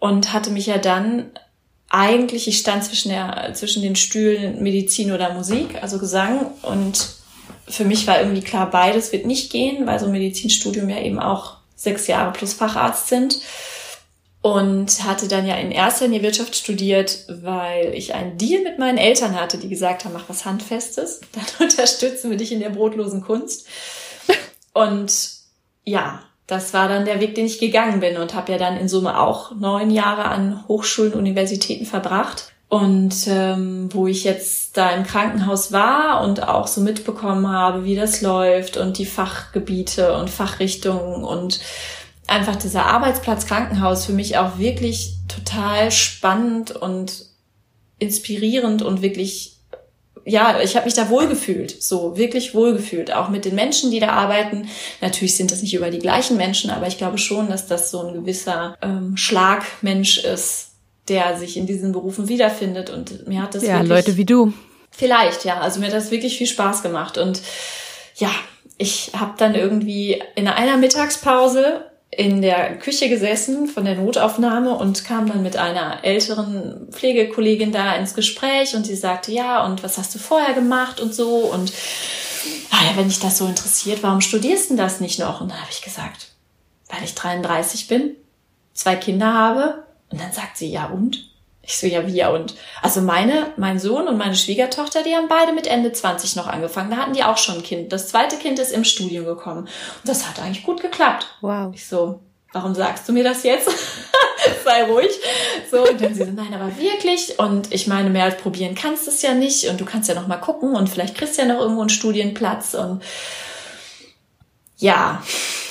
Und 0.00 0.32
hatte 0.32 0.50
mich 0.50 0.66
ja 0.66 0.78
dann 0.78 1.26
eigentlich, 1.88 2.48
ich 2.48 2.58
stand 2.58 2.82
zwischen, 2.82 3.10
der, 3.10 3.52
zwischen 3.54 3.82
den 3.82 3.94
Stühlen 3.94 4.60
Medizin 4.60 5.12
oder 5.12 5.32
Musik, 5.32 5.80
also 5.80 5.98
Gesang 5.98 6.46
und 6.62 7.10
für 7.68 7.84
mich 7.84 8.06
war 8.08 8.18
irgendwie 8.20 8.42
klar, 8.42 8.68
beides 8.68 9.12
wird 9.12 9.26
nicht 9.26 9.52
gehen, 9.52 9.86
weil 9.86 10.00
so 10.00 10.06
ein 10.06 10.12
Medizinstudium 10.12 10.88
ja 10.88 10.98
eben 10.98 11.20
auch 11.20 11.58
sechs 11.76 12.08
Jahre 12.08 12.32
plus 12.32 12.52
Facharzt 12.52 13.06
sind 13.06 13.38
und 14.42 15.04
hatte 15.04 15.28
dann 15.28 15.46
ja 15.46 15.56
in 15.56 15.70
erster 15.70 16.06
Linie 16.06 16.22
Wirtschaft 16.22 16.56
studiert, 16.56 17.26
weil 17.28 17.94
ich 17.94 18.14
einen 18.14 18.38
Deal 18.38 18.62
mit 18.62 18.78
meinen 18.78 18.98
Eltern 18.98 19.38
hatte, 19.38 19.58
die 19.58 19.68
gesagt 19.68 20.04
haben, 20.04 20.14
mach 20.14 20.28
was 20.28 20.44
Handfestes, 20.44 21.20
dann 21.32 21.68
unterstützen 21.68 22.30
wir 22.30 22.38
dich 22.38 22.52
in 22.52 22.60
der 22.60 22.70
brotlosen 22.70 23.20
Kunst. 23.20 23.66
Und 24.72 25.12
ja, 25.84 26.22
das 26.46 26.72
war 26.72 26.88
dann 26.88 27.04
der 27.04 27.20
Weg, 27.20 27.34
den 27.34 27.46
ich 27.46 27.58
gegangen 27.58 28.00
bin 28.00 28.16
und 28.16 28.34
habe 28.34 28.52
ja 28.52 28.58
dann 28.58 28.76
in 28.76 28.88
Summe 28.88 29.20
auch 29.20 29.54
neun 29.54 29.90
Jahre 29.90 30.24
an 30.24 30.66
Hochschulen, 30.68 31.14
Universitäten 31.14 31.86
verbracht. 31.86 32.52
Und 32.68 33.26
ähm, 33.26 33.88
wo 33.92 34.06
ich 34.06 34.22
jetzt 34.22 34.76
da 34.76 34.90
im 34.90 35.02
Krankenhaus 35.02 35.72
war 35.72 36.22
und 36.22 36.46
auch 36.46 36.68
so 36.68 36.80
mitbekommen 36.80 37.48
habe, 37.48 37.84
wie 37.84 37.96
das 37.96 38.20
läuft 38.22 38.76
und 38.76 38.98
die 38.98 39.06
Fachgebiete 39.06 40.16
und 40.16 40.30
Fachrichtungen 40.30 41.24
und 41.24 41.60
einfach 42.30 42.56
dieser 42.56 42.86
Arbeitsplatz 42.86 43.46
Krankenhaus 43.46 44.06
für 44.06 44.12
mich 44.12 44.38
auch 44.38 44.58
wirklich 44.58 45.14
total 45.28 45.90
spannend 45.90 46.70
und 46.70 47.26
inspirierend 47.98 48.82
und 48.82 49.02
wirklich 49.02 49.56
ja, 50.26 50.60
ich 50.60 50.76
habe 50.76 50.84
mich 50.84 50.94
da 50.94 51.08
wohlgefühlt, 51.08 51.82
so 51.82 52.16
wirklich 52.16 52.54
wohlgefühlt, 52.54 53.12
auch 53.12 53.30
mit 53.30 53.46
den 53.46 53.54
Menschen, 53.54 53.90
die 53.90 54.00
da 54.00 54.10
arbeiten. 54.10 54.68
Natürlich 55.00 55.34
sind 55.34 55.50
das 55.50 55.62
nicht 55.62 55.74
über 55.74 55.90
die 55.90 55.98
gleichen 55.98 56.36
Menschen, 56.36 56.70
aber 56.70 56.86
ich 56.86 56.98
glaube 56.98 57.16
schon, 57.16 57.48
dass 57.48 57.66
das 57.66 57.90
so 57.90 58.06
ein 58.06 58.14
gewisser 58.14 58.76
ähm, 58.82 59.16
Schlagmensch 59.16 60.18
ist, 60.18 60.72
der 61.08 61.38
sich 61.38 61.56
in 61.56 61.66
diesen 61.66 61.92
Berufen 61.92 62.28
wiederfindet. 62.28 62.90
Und 62.90 63.26
mir 63.28 63.42
hat 63.42 63.54
das 63.54 63.64
ja 63.64 63.80
Leute 63.80 64.18
wie 64.18 64.26
du. 64.26 64.52
Vielleicht, 64.90 65.44
ja. 65.44 65.58
Also 65.60 65.80
mir 65.80 65.86
hat 65.86 65.94
das 65.94 66.10
wirklich 66.10 66.36
viel 66.36 66.46
Spaß 66.46 66.82
gemacht 66.82 67.16
und 67.16 67.40
ja, 68.16 68.30
ich 68.76 69.12
habe 69.18 69.34
dann 69.38 69.54
irgendwie 69.54 70.22
in 70.36 70.48
einer 70.48 70.76
Mittagspause 70.76 71.89
in 72.10 72.42
der 72.42 72.76
Küche 72.78 73.08
gesessen 73.08 73.68
von 73.68 73.84
der 73.84 73.94
Notaufnahme 73.94 74.74
und 74.74 75.04
kam 75.04 75.28
dann 75.28 75.42
mit 75.42 75.56
einer 75.56 76.04
älteren 76.04 76.88
Pflegekollegin 76.90 77.70
da 77.70 77.94
ins 77.94 78.14
Gespräch 78.14 78.74
und 78.74 78.84
sie 78.84 78.96
sagte, 78.96 79.30
ja, 79.30 79.64
und 79.64 79.84
was 79.84 79.96
hast 79.96 80.14
du 80.14 80.18
vorher 80.18 80.54
gemacht 80.54 81.00
und 81.00 81.14
so 81.14 81.36
und 81.36 81.72
ah 82.70 82.84
ja, 82.84 82.96
wenn 82.96 83.08
dich 83.08 83.20
das 83.20 83.38
so 83.38 83.46
interessiert, 83.46 84.02
warum 84.02 84.20
studierst 84.20 84.70
du 84.70 84.76
das 84.76 85.00
nicht 85.00 85.20
noch? 85.20 85.40
Und 85.40 85.50
dann 85.50 85.60
habe 85.60 85.70
ich 85.70 85.82
gesagt, 85.82 86.32
weil 86.88 87.04
ich 87.04 87.14
33 87.14 87.86
bin, 87.86 88.16
zwei 88.74 88.96
Kinder 88.96 89.32
habe 89.32 89.84
und 90.10 90.20
dann 90.20 90.32
sagt 90.32 90.56
sie, 90.56 90.70
ja 90.70 90.86
und? 90.86 91.29
Ich 91.70 91.78
so, 91.78 91.86
ja, 91.86 92.00
ja 92.00 92.30
und? 92.30 92.56
Also 92.82 93.00
meine, 93.00 93.46
mein 93.56 93.78
Sohn 93.78 94.08
und 94.08 94.18
meine 94.18 94.34
Schwiegertochter, 94.34 95.04
die 95.04 95.14
haben 95.14 95.28
beide 95.28 95.52
mit 95.52 95.68
Ende 95.68 95.92
20 95.92 96.34
noch 96.34 96.48
angefangen. 96.48 96.90
Da 96.90 96.96
hatten 96.96 97.12
die 97.12 97.22
auch 97.22 97.38
schon 97.38 97.56
ein 97.58 97.62
Kind. 97.62 97.92
Das 97.92 98.08
zweite 98.08 98.36
Kind 98.36 98.58
ist 98.58 98.72
im 98.72 98.82
Studium 98.82 99.24
gekommen. 99.24 99.60
Und 99.60 99.68
das 100.04 100.28
hat 100.28 100.40
eigentlich 100.40 100.64
gut 100.64 100.82
geklappt. 100.82 101.28
Wow. 101.42 101.72
Ich 101.72 101.86
so, 101.86 102.18
warum 102.52 102.74
sagst 102.74 103.08
du 103.08 103.12
mir 103.12 103.22
das 103.22 103.44
jetzt? 103.44 103.70
Sei 104.64 104.82
ruhig. 104.82 105.12
So, 105.70 105.88
und 105.88 106.00
dann 106.00 106.12
sie 106.12 106.24
so, 106.24 106.30
nein, 106.32 106.52
aber 106.52 106.76
wirklich. 106.76 107.38
Und 107.38 107.72
ich 107.72 107.86
meine, 107.86 108.10
mehr 108.10 108.24
als 108.24 108.38
probieren 108.38 108.74
kannst 108.74 109.06
du 109.06 109.12
es 109.12 109.22
ja 109.22 109.34
nicht. 109.34 109.68
Und 109.68 109.80
du 109.80 109.84
kannst 109.84 110.08
ja 110.08 110.16
noch 110.16 110.26
mal 110.26 110.38
gucken. 110.38 110.74
Und 110.74 110.88
vielleicht 110.88 111.14
kriegst 111.14 111.38
du 111.38 111.42
ja 111.42 111.48
noch 111.48 111.60
irgendwo 111.60 111.82
einen 111.82 111.90
Studienplatz. 111.90 112.74
Und 112.74 113.00
ja, 114.80 115.22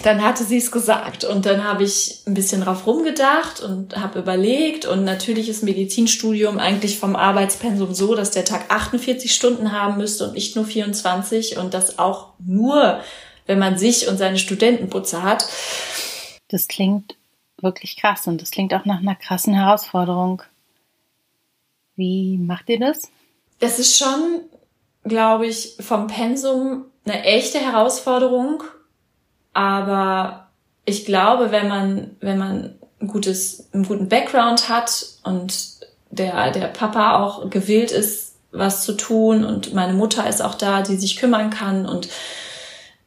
dann 0.04 0.24
hatte 0.24 0.44
sie 0.44 0.58
es 0.58 0.72
gesagt 0.72 1.26
und 1.26 1.46
dann 1.46 1.64
habe 1.64 1.84
ich 1.84 2.22
ein 2.28 2.36
bisschen 2.36 2.62
drauf 2.62 2.86
rumgedacht 2.86 3.60
und 3.60 3.98
habe 3.98 4.20
überlegt 4.20 4.86
und 4.86 5.04
natürlich 5.04 5.50
ist 5.50 5.64
Medizinstudium 5.64 6.60
eigentlich 6.60 7.00
vom 7.00 7.16
Arbeitspensum 7.16 7.94
so, 7.94 8.16
dass 8.16 8.32
der 8.32 8.46
Tag 8.46 8.66
48 8.70 9.34
Stunden 9.34 9.72
haben 9.72 9.98
müsste 9.98 10.26
und 10.26 10.36
nicht 10.36 10.56
nur 10.56 10.66
24 10.66 11.58
und 11.58 11.74
das 11.74 11.98
auch 11.98 12.34
nur, 12.38 13.02
wenn 13.48 13.60
man 13.60 13.78
sich 13.78 14.08
und 14.08 14.18
seine 14.18 14.38
Studentenputze 14.38 15.24
hat. 15.24 15.46
Das 16.50 16.68
klingt 16.68 17.18
wirklich 17.60 17.98
krass 17.98 18.28
und 18.28 18.42
das 18.42 18.52
klingt 18.52 18.74
auch 18.76 18.86
nach 18.86 19.00
einer 19.00 19.16
krassen 19.16 19.56
Herausforderung. 19.56 20.44
Wie 21.96 22.38
macht 22.38 22.70
ihr 22.70 22.80
das? 22.80 23.10
Das 23.60 23.80
ist 23.80 23.98
schon, 23.98 24.42
glaube 25.04 25.48
ich, 25.48 25.76
vom 25.80 26.08
Pensum 26.08 26.86
eine 27.06 27.24
echte 27.24 27.60
Herausforderung 27.60 28.64
aber 29.60 30.48
ich 30.86 31.04
glaube, 31.04 31.52
wenn 31.52 31.68
man, 31.68 32.16
wenn 32.22 32.38
man 32.38 32.76
ein 33.02 33.08
gutes, 33.08 33.68
einen 33.74 33.84
guten 33.84 34.08
Background 34.08 34.70
hat 34.70 35.06
und 35.24 35.54
der, 36.12 36.52
der 36.52 36.68
Papa 36.68 37.22
auch 37.22 37.50
gewillt 37.50 37.92
ist, 37.92 38.36
was 38.54 38.86
zu 38.86 38.94
tun 38.94 39.44
und 39.44 39.74
meine 39.74 39.92
Mutter 39.92 40.30
ist 40.30 40.42
auch 40.42 40.56
da, 40.56 40.82
die 40.82 40.96
sich 40.96 41.18
kümmern 41.18 41.50
kann 41.50 41.86
und 41.86 42.08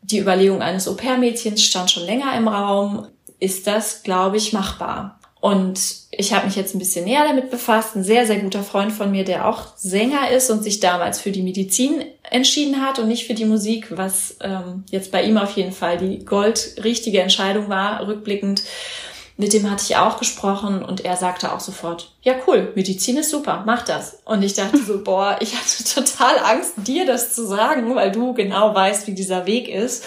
die 0.02 0.18
Überlegung 0.18 0.60
eines 0.60 0.86
Au-pair-Mädchens 0.88 1.62
stand 1.64 1.90
schon 1.90 2.04
länger 2.04 2.36
im 2.36 2.48
Raum, 2.48 3.06
ist 3.40 3.66
das, 3.66 4.02
glaube 4.02 4.36
ich, 4.36 4.52
machbar. 4.52 5.18
Und 5.42 5.80
ich 6.12 6.32
habe 6.32 6.46
mich 6.46 6.54
jetzt 6.54 6.72
ein 6.72 6.78
bisschen 6.78 7.04
näher 7.04 7.24
damit 7.26 7.50
befasst. 7.50 7.96
Ein 7.96 8.04
sehr, 8.04 8.28
sehr 8.28 8.38
guter 8.38 8.62
Freund 8.62 8.92
von 8.92 9.10
mir, 9.10 9.24
der 9.24 9.48
auch 9.48 9.76
Sänger 9.76 10.30
ist 10.30 10.48
und 10.50 10.62
sich 10.62 10.78
damals 10.78 11.20
für 11.20 11.32
die 11.32 11.42
Medizin 11.42 12.04
entschieden 12.30 12.80
hat 12.80 13.00
und 13.00 13.08
nicht 13.08 13.26
für 13.26 13.34
die 13.34 13.44
Musik, 13.44 13.88
was 13.90 14.36
ähm, 14.40 14.84
jetzt 14.92 15.10
bei 15.10 15.24
ihm 15.24 15.36
auf 15.36 15.56
jeden 15.56 15.72
Fall 15.72 15.98
die 15.98 16.24
goldrichtige 16.24 17.20
Entscheidung 17.20 17.68
war, 17.68 18.06
rückblickend. 18.06 18.62
Mit 19.36 19.52
dem 19.52 19.68
hatte 19.68 19.82
ich 19.82 19.96
auch 19.96 20.20
gesprochen 20.20 20.80
und 20.80 21.04
er 21.04 21.16
sagte 21.16 21.52
auch 21.52 21.58
sofort, 21.58 22.12
ja 22.22 22.34
cool, 22.46 22.70
Medizin 22.76 23.16
ist 23.16 23.30
super, 23.30 23.64
mach 23.66 23.82
das. 23.82 24.20
Und 24.24 24.44
ich 24.44 24.54
dachte 24.54 24.78
so, 24.78 24.98
boah, 25.02 25.38
ich 25.40 25.56
hatte 25.56 25.82
total 25.92 26.38
Angst, 26.38 26.74
dir 26.76 27.04
das 27.04 27.34
zu 27.34 27.44
sagen, 27.44 27.96
weil 27.96 28.12
du 28.12 28.32
genau 28.32 28.72
weißt, 28.76 29.08
wie 29.08 29.14
dieser 29.14 29.44
Weg 29.46 29.66
ist 29.68 30.04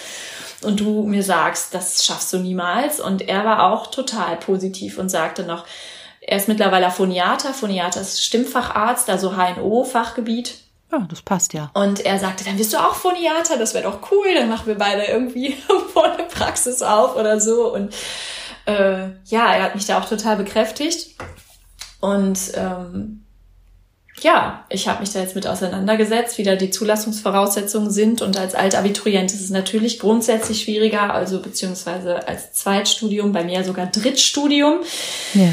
und 0.65 0.79
du 0.79 1.03
mir 1.03 1.23
sagst, 1.23 1.73
das 1.73 2.03
schaffst 2.05 2.33
du 2.33 2.37
niemals. 2.37 2.99
Und 2.99 3.21
er 3.21 3.45
war 3.45 3.71
auch 3.71 3.87
total 3.87 4.37
positiv 4.37 4.97
und 4.97 5.09
sagte 5.09 5.43
noch, 5.43 5.65
er 6.21 6.37
ist 6.37 6.47
mittlerweile 6.47 6.89
Phoniater. 6.89 7.53
Phoniater 7.53 8.01
ist 8.01 8.23
Stimmfacharzt, 8.23 9.09
also 9.09 9.35
HNO-Fachgebiet. 9.35 10.55
Ja, 10.91 11.05
das 11.09 11.21
passt 11.21 11.53
ja. 11.53 11.69
Und 11.73 12.05
er 12.05 12.19
sagte, 12.19 12.43
dann 12.43 12.57
wirst 12.57 12.73
du 12.73 12.77
auch 12.77 12.95
Phoniater, 12.95 13.57
das 13.57 13.73
wäre 13.73 13.83
doch 13.83 14.11
cool, 14.11 14.33
dann 14.33 14.49
machen 14.49 14.67
wir 14.67 14.77
beide 14.77 15.03
irgendwie 15.03 15.53
vor 15.93 16.11
eine 16.11 16.23
Praxis 16.23 16.81
auf 16.81 17.15
oder 17.15 17.39
so. 17.39 17.73
Und 17.73 17.93
äh, 18.65 19.09
ja, 19.25 19.53
er 19.53 19.63
hat 19.63 19.75
mich 19.75 19.85
da 19.85 19.99
auch 19.99 20.09
total 20.09 20.37
bekräftigt. 20.37 21.15
Und 21.99 22.39
ähm, 22.55 23.24
ja, 24.21 24.65
ich 24.69 24.87
habe 24.87 25.01
mich 25.01 25.11
da 25.11 25.19
jetzt 25.19 25.35
mit 25.35 25.45
auseinandergesetzt, 25.45 26.37
wie 26.37 26.43
da 26.43 26.55
die 26.55 26.69
Zulassungsvoraussetzungen 26.69 27.91
sind. 27.91 28.21
Und 28.21 28.37
als 28.37 28.55
Altabiturient 28.55 29.33
ist 29.33 29.41
es 29.41 29.49
natürlich 29.49 29.99
grundsätzlich 29.99 30.63
schwieriger, 30.63 31.13
also 31.13 31.41
beziehungsweise 31.41 32.27
als 32.27 32.53
Zweitstudium, 32.53 33.33
bei 33.33 33.43
mir 33.43 33.63
sogar 33.63 33.87
Drittstudium. 33.87 34.79
Ja. 35.33 35.49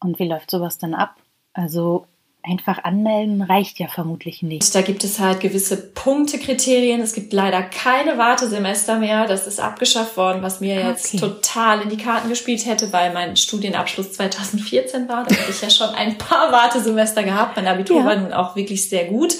Und 0.00 0.18
wie 0.18 0.28
läuft 0.28 0.50
sowas 0.50 0.78
dann 0.78 0.94
ab? 0.94 1.16
Also 1.54 2.06
einfach 2.44 2.82
anmelden 2.82 3.40
reicht 3.40 3.78
ja 3.78 3.86
vermutlich 3.86 4.42
nicht. 4.42 4.74
Da 4.74 4.82
gibt 4.82 5.04
es 5.04 5.20
halt 5.20 5.40
gewisse 5.40 5.76
Punktekriterien. 5.92 7.00
Es 7.00 7.14
gibt 7.14 7.32
leider 7.32 7.62
keine 7.62 8.18
Wartesemester 8.18 8.98
mehr. 8.98 9.26
Das 9.26 9.46
ist 9.46 9.60
abgeschafft 9.60 10.16
worden, 10.16 10.42
was 10.42 10.60
mir 10.60 10.74
jetzt 10.74 11.14
okay. 11.14 11.18
total 11.18 11.82
in 11.82 11.88
die 11.88 11.96
Karten 11.96 12.28
gespielt 12.28 12.66
hätte, 12.66 12.92
weil 12.92 13.12
mein 13.12 13.36
Studienabschluss 13.36 14.12
2014 14.14 15.08
war. 15.08 15.24
Da 15.24 15.36
habe 15.36 15.50
ich 15.50 15.62
ja 15.62 15.70
schon 15.70 15.90
ein 15.90 16.18
paar 16.18 16.50
Wartesemester 16.50 17.22
gehabt. 17.22 17.56
Mein 17.56 17.68
Abitur 17.68 18.00
ja. 18.00 18.06
war 18.06 18.16
nun 18.16 18.32
auch 18.32 18.56
wirklich 18.56 18.88
sehr 18.88 19.06
gut. 19.06 19.36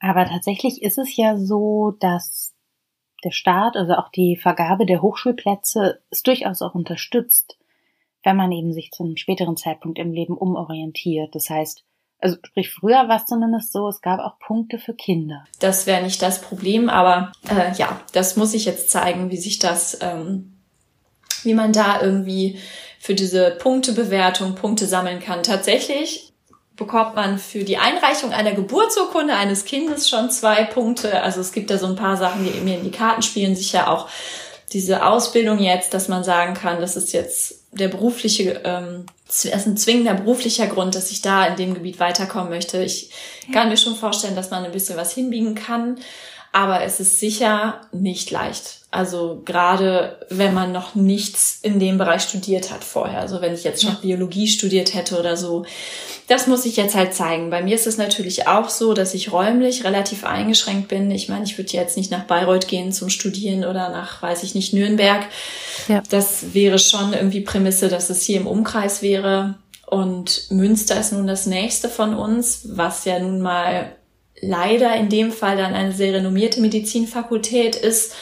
Aber 0.00 0.26
tatsächlich 0.26 0.82
ist 0.82 0.98
es 0.98 1.16
ja 1.16 1.38
so, 1.38 1.94
dass 2.00 2.54
der 3.24 3.30
Staat, 3.30 3.76
also 3.76 3.94
auch 3.94 4.10
die 4.10 4.36
Vergabe 4.36 4.84
der 4.84 5.00
Hochschulplätze, 5.00 6.02
ist 6.10 6.26
durchaus 6.26 6.60
auch 6.60 6.74
unterstützt, 6.74 7.58
wenn 8.22 8.36
man 8.36 8.52
eben 8.52 8.74
sich 8.74 8.90
zu 8.90 9.04
einem 9.04 9.16
späteren 9.16 9.56
Zeitpunkt 9.56 9.98
im 9.98 10.12
Leben 10.12 10.36
umorientiert. 10.36 11.34
Das 11.34 11.48
heißt, 11.48 11.85
also 12.20 12.36
sprich, 12.44 12.70
früher 12.72 13.08
war 13.08 13.16
es 13.16 13.26
zumindest 13.26 13.72
so, 13.72 13.88
es 13.88 14.00
gab 14.00 14.20
auch 14.20 14.38
Punkte 14.38 14.78
für 14.78 14.94
Kinder. 14.94 15.44
Das 15.60 15.86
wäre 15.86 16.02
nicht 16.02 16.22
das 16.22 16.40
Problem, 16.40 16.88
aber 16.88 17.32
äh, 17.48 17.74
ja, 17.76 18.00
das 18.12 18.36
muss 18.36 18.54
ich 18.54 18.64
jetzt 18.64 18.90
zeigen, 18.90 19.30
wie 19.30 19.36
sich 19.36 19.58
das, 19.58 19.98
ähm, 20.00 20.56
wie 21.42 21.54
man 21.54 21.72
da 21.72 22.00
irgendwie 22.00 22.58
für 22.98 23.14
diese 23.14 23.52
Punktebewertung 23.52 24.54
Punkte 24.54 24.86
sammeln 24.86 25.20
kann. 25.20 25.42
Tatsächlich 25.42 26.32
bekommt 26.74 27.14
man 27.14 27.38
für 27.38 27.64
die 27.64 27.78
Einreichung 27.78 28.32
einer 28.32 28.52
Geburtsurkunde 28.52 29.34
eines 29.34 29.64
Kindes 29.64 30.08
schon 30.08 30.30
zwei 30.30 30.64
Punkte. 30.64 31.22
Also 31.22 31.40
es 31.40 31.52
gibt 31.52 31.70
da 31.70 31.78
so 31.78 31.86
ein 31.86 31.96
paar 31.96 32.16
Sachen, 32.16 32.44
die 32.44 32.60
mir 32.60 32.78
in 32.78 32.84
die 32.84 32.90
Karten 32.90 33.22
spielen. 33.22 33.56
Sicher 33.56 33.90
auch 33.90 34.08
diese 34.72 35.06
Ausbildung 35.06 35.58
jetzt, 35.58 35.94
dass 35.94 36.08
man 36.08 36.24
sagen 36.24 36.54
kann, 36.54 36.80
das 36.80 36.96
ist 36.96 37.12
jetzt 37.12 37.65
der 37.76 37.88
berufliche, 37.88 38.60
ähm, 38.64 39.06
das 39.26 39.44
ist 39.44 39.66
ein 39.66 39.76
zwingender 39.76 40.14
beruflicher 40.14 40.66
Grund, 40.66 40.94
dass 40.94 41.10
ich 41.10 41.22
da 41.22 41.46
in 41.46 41.56
dem 41.56 41.74
Gebiet 41.74 42.00
weiterkommen 42.00 42.50
möchte. 42.50 42.82
Ich 42.82 43.10
ja. 43.46 43.54
kann 43.54 43.68
mir 43.68 43.76
schon 43.76 43.94
vorstellen, 43.94 44.36
dass 44.36 44.50
man 44.50 44.64
ein 44.64 44.72
bisschen 44.72 44.96
was 44.96 45.12
hinbiegen 45.12 45.54
kann, 45.54 45.98
aber 46.56 46.82
es 46.84 47.00
ist 47.00 47.20
sicher 47.20 47.82
nicht 47.92 48.30
leicht. 48.30 48.78
Also 48.90 49.42
gerade 49.44 50.18
wenn 50.30 50.54
man 50.54 50.72
noch 50.72 50.94
nichts 50.94 51.58
in 51.60 51.78
dem 51.78 51.98
Bereich 51.98 52.22
studiert 52.22 52.72
hat 52.72 52.82
vorher. 52.82 53.20
Also 53.20 53.42
wenn 53.42 53.52
ich 53.52 53.62
jetzt 53.62 53.82
schon 53.82 54.00
Biologie 54.00 54.48
studiert 54.48 54.94
hätte 54.94 55.20
oder 55.20 55.36
so. 55.36 55.66
Das 56.28 56.46
muss 56.46 56.64
ich 56.64 56.78
jetzt 56.78 56.94
halt 56.94 57.12
zeigen. 57.12 57.50
Bei 57.50 57.62
mir 57.62 57.74
ist 57.74 57.86
es 57.86 57.98
natürlich 57.98 58.48
auch 58.48 58.70
so, 58.70 58.94
dass 58.94 59.12
ich 59.12 59.32
räumlich 59.32 59.84
relativ 59.84 60.24
eingeschränkt 60.24 60.88
bin. 60.88 61.10
Ich 61.10 61.28
meine, 61.28 61.44
ich 61.44 61.58
würde 61.58 61.74
jetzt 61.74 61.98
nicht 61.98 62.10
nach 62.10 62.24
Bayreuth 62.24 62.68
gehen 62.68 62.90
zum 62.90 63.10
Studieren 63.10 63.66
oder 63.66 63.90
nach, 63.90 64.22
weiß 64.22 64.42
ich 64.42 64.54
nicht, 64.54 64.72
Nürnberg. 64.72 65.26
Ja. 65.88 66.02
Das 66.08 66.54
wäre 66.54 66.78
schon 66.78 67.12
irgendwie 67.12 67.42
Prämisse, 67.42 67.90
dass 67.90 68.08
es 68.08 68.22
hier 68.22 68.40
im 68.40 68.46
Umkreis 68.46 69.02
wäre. 69.02 69.56
Und 69.84 70.50
Münster 70.50 70.98
ist 70.98 71.12
nun 71.12 71.26
das 71.26 71.44
nächste 71.44 71.90
von 71.90 72.14
uns, 72.14 72.62
was 72.64 73.04
ja 73.04 73.18
nun 73.18 73.42
mal 73.42 73.94
leider 74.40 74.94
in 74.96 75.08
dem 75.08 75.32
Fall 75.32 75.56
dann 75.56 75.74
eine 75.74 75.92
sehr 75.92 76.12
renommierte 76.12 76.60
Medizinfakultät 76.60 77.76
ist 77.76 78.14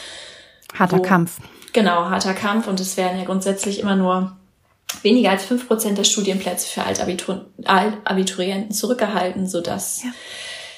Harter 0.77 0.97
wo, 0.97 1.01
Kampf. 1.01 1.37
Genau, 1.73 2.09
harter 2.09 2.33
Kampf. 2.33 2.67
Und 2.67 2.79
es 2.79 2.97
werden 2.97 3.17
ja 3.17 3.25
grundsätzlich 3.25 3.79
immer 3.79 3.95
nur 3.95 4.35
weniger 5.01 5.31
als 5.31 5.43
fünf 5.43 5.67
Prozent 5.67 5.97
der 5.97 6.03
Studienplätze 6.03 6.67
für 6.67 6.83
Altabitur 6.83 7.45
Altabiturienten 7.65 8.71
zurückgehalten, 8.71 9.47
sodass 9.47 10.03
ja. 10.03 10.09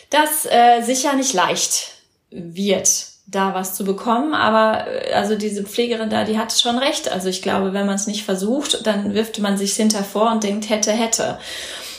das 0.10 0.45
äh, 0.45 0.82
sicher 0.82 1.13
nicht 1.13 1.34
leicht 1.34 1.93
wird, 2.30 3.08
da 3.28 3.54
was 3.54 3.76
zu 3.76 3.84
bekommen. 3.84 4.34
Aber 4.34 4.88
äh, 4.88 5.13
also 5.13 5.36
diese 5.36 5.63
Pflegerin 5.63 6.10
da, 6.10 6.23
die 6.23 6.38
hat 6.38 6.52
schon 6.52 6.78
recht. 6.78 7.12
Also 7.12 7.30
ich 7.30 7.41
glaube, 7.41 7.73
wenn 7.73 7.86
man 7.86 7.95
es 7.95 8.08
nicht 8.08 8.23
versucht, 8.23 8.86
dann 8.86 9.13
wirft 9.13 9.39
man 9.39 9.58
sich 9.58 9.73
hinter 9.73 10.04
vor 10.04 10.32
und 10.32 10.43
denkt, 10.43 10.69
hätte, 10.69 10.91
hätte. 10.91 11.39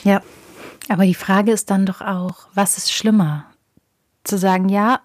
Ja. 0.03 0.21
Aber 0.89 1.05
die 1.05 1.15
Frage 1.15 1.51
ist 1.51 1.69
dann 1.69 1.85
doch 1.85 2.01
auch, 2.01 2.47
was 2.53 2.77
ist 2.77 2.91
schlimmer? 2.91 3.45
Zu 4.23 4.37
sagen, 4.37 4.69
ja, 4.69 4.99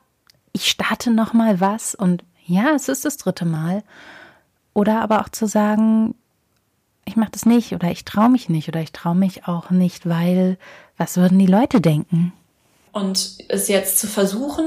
ich 0.53 0.69
starte 0.69 1.11
noch 1.11 1.33
mal 1.33 1.61
was 1.61 1.95
und 1.95 2.25
ja, 2.47 2.75
es 2.75 2.89
ist 2.89 3.05
das 3.05 3.17
dritte 3.17 3.45
Mal. 3.45 3.83
Oder 4.73 5.03
aber 5.03 5.21
auch 5.21 5.29
zu 5.29 5.47
sagen, 5.47 6.15
ich 7.05 7.17
mache 7.17 7.31
das 7.33 7.47
nicht 7.47 7.73
oder 7.73 7.91
ich 7.91 8.05
traue 8.05 8.31
mich 8.31 8.49
nicht 8.49 8.69
oder 8.69 8.81
ich 8.81 8.93
traue 8.93 9.15
mich 9.15 9.47
auch 9.47 9.71
nicht, 9.71 10.09
weil 10.09 10.59
was 10.97 11.17
würden 11.17 11.39
die 11.39 11.47
Leute 11.47 11.81
denken? 11.81 12.33
Und 12.93 13.39
es 13.49 13.69
jetzt 13.69 13.99
zu 13.99 14.07
versuchen 14.07 14.67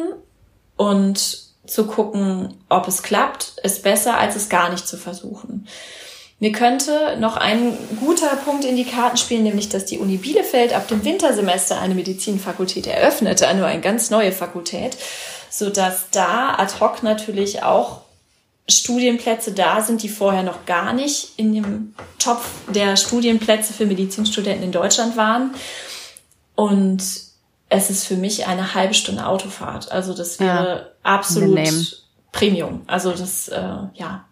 und 0.75 1.47
zu 1.65 1.87
gucken, 1.87 2.53
ob 2.69 2.87
es 2.87 3.03
klappt, 3.03 3.55
ist 3.63 3.83
besser, 3.83 4.17
als 4.17 4.35
es 4.35 4.49
gar 4.49 4.69
nicht 4.69 4.87
zu 4.87 4.97
versuchen. 4.97 5.67
Mir 6.39 6.51
könnte 6.51 7.17
noch 7.19 7.35
ein 7.35 7.73
guter 7.99 8.35
Punkt 8.35 8.63
in 8.63 8.75
die 8.75 8.85
Karten 8.85 9.17
spielen, 9.17 9.43
nämlich 9.43 9.69
dass 9.69 9.85
die 9.85 9.97
Uni 9.97 10.17
Bielefeld 10.17 10.73
ab 10.73 10.87
dem 10.87 11.03
Wintersemester 11.03 11.79
eine 11.79 11.95
Medizinfakultät 11.95 12.85
eröffnete, 12.85 13.51
nur 13.55 13.65
eine 13.65 13.81
ganz 13.81 14.11
neue 14.11 14.31
Fakultät 14.31 14.97
so 15.49 15.69
dass 15.69 16.09
da 16.11 16.55
ad 16.55 16.73
hoc 16.79 17.03
natürlich 17.03 17.63
auch 17.63 18.01
Studienplätze 18.69 19.53
da 19.53 19.81
sind, 19.81 20.03
die 20.03 20.09
vorher 20.09 20.43
noch 20.43 20.65
gar 20.65 20.91
nicht 20.93 21.31
in 21.37 21.53
dem 21.53 21.95
Topf 22.19 22.45
der 22.67 22.97
Studienplätze 22.97 23.73
für 23.73 23.85
Medizinstudenten 23.85 24.63
in 24.63 24.71
Deutschland 24.71 25.15
waren. 25.15 25.55
Und 26.55 27.01
es 27.69 27.89
ist 27.89 28.05
für 28.05 28.17
mich 28.17 28.45
eine 28.45 28.73
halbe 28.73 28.93
Stunde 28.93 29.25
Autofahrt. 29.25 29.91
Also 29.91 30.13
das 30.13 30.39
wäre 30.39 30.75
ja, 30.75 30.85
absolut 31.03 31.59
Premium. 32.33 32.81
Also 32.87 33.11
das, 33.11 33.47
äh, 33.47 33.61
ja. 33.93 34.25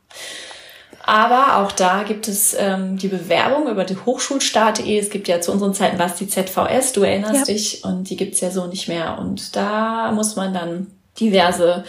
Aber 1.07 1.57
auch 1.57 1.71
da 1.71 2.01
gibt 2.01 2.27
es 2.27 2.55
ähm, 2.57 2.97
die 2.97 3.09
Bewerbung 3.09 3.69
über 3.69 3.83
die 3.83 3.95
Hochschulstart.de. 3.95 4.97
Es 4.97 5.11
gibt 5.11 5.27
ja 5.27 5.39
zu 5.39 5.51
unseren 5.51 5.75
Zeiten 5.75 5.99
was 5.99 6.15
die 6.15 6.27
ZVS, 6.27 6.93
du 6.93 7.03
erinnerst 7.03 7.47
ja. 7.47 7.53
dich, 7.53 7.83
und 7.83 8.09
die 8.09 8.17
gibt's 8.17 8.41
ja 8.41 8.49
so 8.49 8.65
nicht 8.65 8.87
mehr. 8.87 9.19
Und 9.19 9.55
da 9.55 10.11
muss 10.11 10.35
man 10.35 10.51
dann 10.55 10.87
diverse 11.19 11.83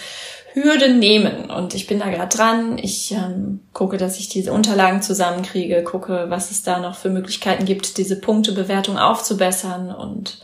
Hürden 0.52 0.98
nehmen. 0.98 1.50
Und 1.50 1.74
ich 1.74 1.86
bin 1.86 1.98
da 1.98 2.10
gerade 2.10 2.36
dran. 2.36 2.76
Ich 2.76 3.12
ähm, 3.12 3.60
gucke, 3.72 3.96
dass 3.96 4.18
ich 4.18 4.28
diese 4.28 4.52
Unterlagen 4.52 5.00
zusammenkriege, 5.00 5.82
gucke, 5.82 6.26
was 6.28 6.50
es 6.50 6.62
da 6.62 6.78
noch 6.78 6.96
für 6.96 7.08
Möglichkeiten 7.08 7.64
gibt, 7.64 7.96
diese 7.96 8.20
Punktebewertung 8.20 8.98
aufzubessern. 8.98 9.94
Und 9.94 10.42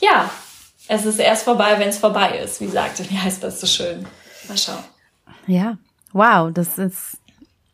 ja, 0.00 0.30
es 0.88 1.04
ist 1.04 1.20
erst 1.20 1.44
vorbei, 1.44 1.74
wenn 1.76 1.90
es 1.90 1.98
vorbei 1.98 2.38
ist. 2.42 2.62
Wie 2.62 2.68
sagte, 2.68 3.04
wie 3.10 3.18
heißt 3.18 3.44
das 3.44 3.60
so 3.60 3.66
schön? 3.66 4.06
Mal 4.48 4.56
schauen. 4.56 4.84
Ja, 5.46 5.76
wow, 6.14 6.50
das 6.50 6.78
ist 6.78 7.18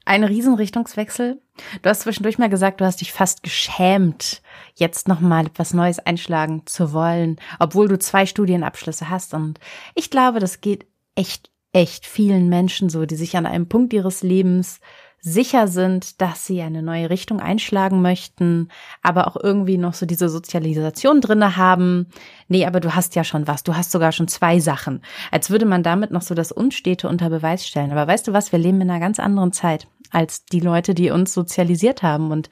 ein 0.07 0.25
Riesenrichtungswechsel. 0.25 1.43
Du 1.83 1.91
hast 1.91 2.01
zwischendurch 2.01 2.39
mal 2.39 2.49
gesagt, 2.49 2.81
du 2.81 2.85
hast 2.85 3.01
dich 3.01 3.13
fast 3.13 3.43
geschämt, 3.43 4.41
jetzt 4.75 5.09
nochmal 5.09 5.47
etwas 5.47 5.75
Neues 5.75 5.99
einschlagen 5.99 6.63
zu 6.67 6.93
wollen, 6.93 7.37
obwohl 7.59 7.89
du 7.89 7.99
zwei 7.99 8.25
Studienabschlüsse 8.25 9.11
hast. 9.11 9.35
Und 9.35 9.59
ich 9.95 10.11
glaube, 10.11 10.39
das 10.39 10.61
geht 10.61 10.87
echt, 11.15 11.51
echt 11.73 12.07
vielen 12.07 12.49
Menschen 12.49 12.89
so, 12.89 13.05
die 13.05 13.17
sich 13.17 13.37
an 13.37 13.47
einem 13.47 13.69
Punkt 13.69 13.93
ihres 13.93 14.23
Lebens 14.23 14.81
sicher 15.27 15.67
sind, 15.67 16.21
dass 16.21 16.47
sie 16.47 16.63
eine 16.63 16.83
neue 16.83 17.11
Richtung 17.11 17.41
einschlagen 17.41 18.01
möchten, 18.01 18.69
aber 19.03 19.27
auch 19.27 19.37
irgendwie 19.37 19.77
noch 19.77 19.93
so 19.93 20.07
diese 20.07 20.29
Sozialisation 20.29 21.21
drinne 21.21 21.57
haben. 21.57 22.07
Nee, 22.47 22.65
aber 22.65 22.79
du 22.79 22.95
hast 22.95 23.17
ja 23.17 23.25
schon 23.25 23.49
was. 23.49 23.65
Du 23.65 23.75
hast 23.75 23.91
sogar 23.91 24.13
schon 24.13 24.29
zwei 24.29 24.61
Sachen. 24.61 25.03
Als 25.33 25.51
würde 25.51 25.67
man 25.67 25.83
damit 25.83 26.13
noch 26.13 26.23
so 26.23 26.37
das 26.37 26.53
Unstete 26.53 27.09
unter 27.09 27.29
Beweis 27.29 27.67
stellen. 27.67 27.91
Aber 27.91 28.07
weißt 28.07 28.29
du 28.29 28.33
was? 28.33 28.53
Wir 28.53 28.61
leben 28.61 28.81
in 28.81 28.89
einer 28.89 29.01
ganz 29.01 29.19
anderen 29.19 29.53
Zeit. 29.53 29.89
Als 30.11 30.45
die 30.45 30.61
Leute, 30.61 30.95
die 30.95 31.11
uns 31.11 31.33
sozialisiert 31.33 32.03
haben. 32.03 32.31
Und 32.31 32.51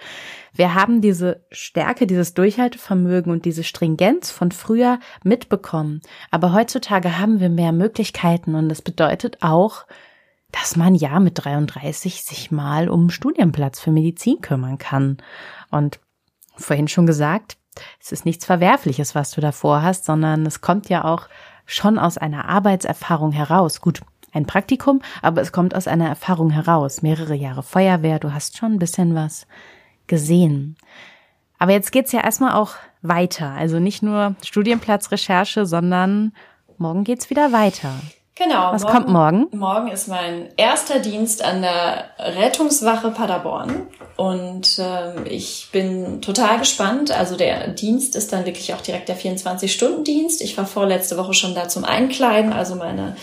wir 0.53 0.75
haben 0.75 1.01
diese 1.01 1.45
Stärke, 1.51 2.07
dieses 2.07 2.35
Durchhaltevermögen 2.35 3.33
und 3.33 3.45
diese 3.45 3.64
Stringenz 3.64 4.31
von 4.31 4.53
früher 4.53 4.99
mitbekommen. 5.23 6.01
Aber 6.31 6.53
heutzutage 6.53 7.19
haben 7.19 7.40
wir 7.40 7.49
mehr 7.49 7.73
Möglichkeiten 7.73 8.55
und 8.55 8.69
das 8.69 8.83
bedeutet 8.83 9.38
auch, 9.43 9.87
dass 10.53 10.77
man 10.77 10.95
ja 10.95 11.19
mit 11.19 11.45
33 11.45 12.23
sich 12.23 12.51
mal 12.53 12.88
um 12.88 13.11
Studienplatz 13.11 13.81
für 13.81 13.90
Medizin 13.90 14.40
kümmern 14.40 14.79
kann. 14.79 15.19
Und 15.71 15.99
vorhin 16.57 16.87
schon 16.87 17.07
gesagt, 17.07 17.57
es 18.01 18.12
ist 18.12 18.25
nichts 18.25 18.45
Verwerfliches, 18.45 19.17
was 19.17 19.33
du 19.33 19.40
davor 19.40 19.83
hast, 19.83 20.05
sondern 20.05 20.47
es 20.47 20.61
kommt 20.61 20.88
ja 20.88 21.05
auch 21.05 21.29
schon 21.67 21.99
aus 21.99 22.19
einer 22.19 22.49
Arbeitserfahrung 22.49 23.33
heraus. 23.33 23.81
Gut, 23.81 24.03
ein 24.35 24.47
Praktikum, 24.47 25.01
aber 25.23 25.40
es 25.40 25.53
kommt 25.53 25.75
aus 25.75 25.87
einer 25.88 26.09
Erfahrung 26.09 26.51
heraus. 26.51 27.03
Mehrere 27.03 27.35
Jahre 27.35 27.62
Feuerwehr, 27.62 28.18
du 28.18 28.35
hast 28.35 28.59
schon 28.59 28.73
ein 28.75 28.79
bisschen 28.79 29.14
was 29.14 29.47
gesehen. 30.07 30.77
Aber 31.59 31.73
jetzt 31.73 31.92
geht's 31.92 32.12
ja 32.12 32.23
erstmal 32.23 32.53
auch 32.53 32.75
weiter. 33.01 33.53
Also 33.53 33.79
nicht 33.79 34.03
nur 34.03 34.35
Studienplatzrecherche, 34.42 35.66
sondern 35.66 36.33
morgen 36.77 37.05
geht's 37.05 37.31
wieder 37.31 37.53
weiter. 37.53 37.94
Genau. 38.37 38.73
Was 38.73 38.83
morgen, 38.83 38.94
kommt 38.94 39.09
morgen? 39.09 39.47
Morgen 39.53 39.88
ist 39.88 40.09
mein 40.09 40.49
erster 40.57 40.99
Dienst 40.99 41.44
an 41.44 41.62
der 41.62 42.11
Rettungswache 42.18 43.12
Paderborn. 43.12 43.87
Und 44.16 44.77
ähm, 44.81 45.25
ich 45.25 45.68
bin 45.70 46.20
total 46.20 46.59
gespannt. 46.59 47.12
Also 47.12 47.37
der 47.37 47.68
Dienst 47.68 48.16
ist 48.16 48.33
dann 48.33 48.44
wirklich 48.44 48.75
auch 48.75 48.81
direkt 48.81 49.09
der 49.09 49.16
24-Stunden-Dienst. 49.16 50.40
Ich 50.42 50.57
war 50.57 50.66
vorletzte 50.66 51.16
Woche 51.16 51.33
schon 51.33 51.55
da 51.55 51.68
zum 51.68 51.85
Einkleiden. 51.85 52.53
Also 52.53 52.75
meine 52.75 53.16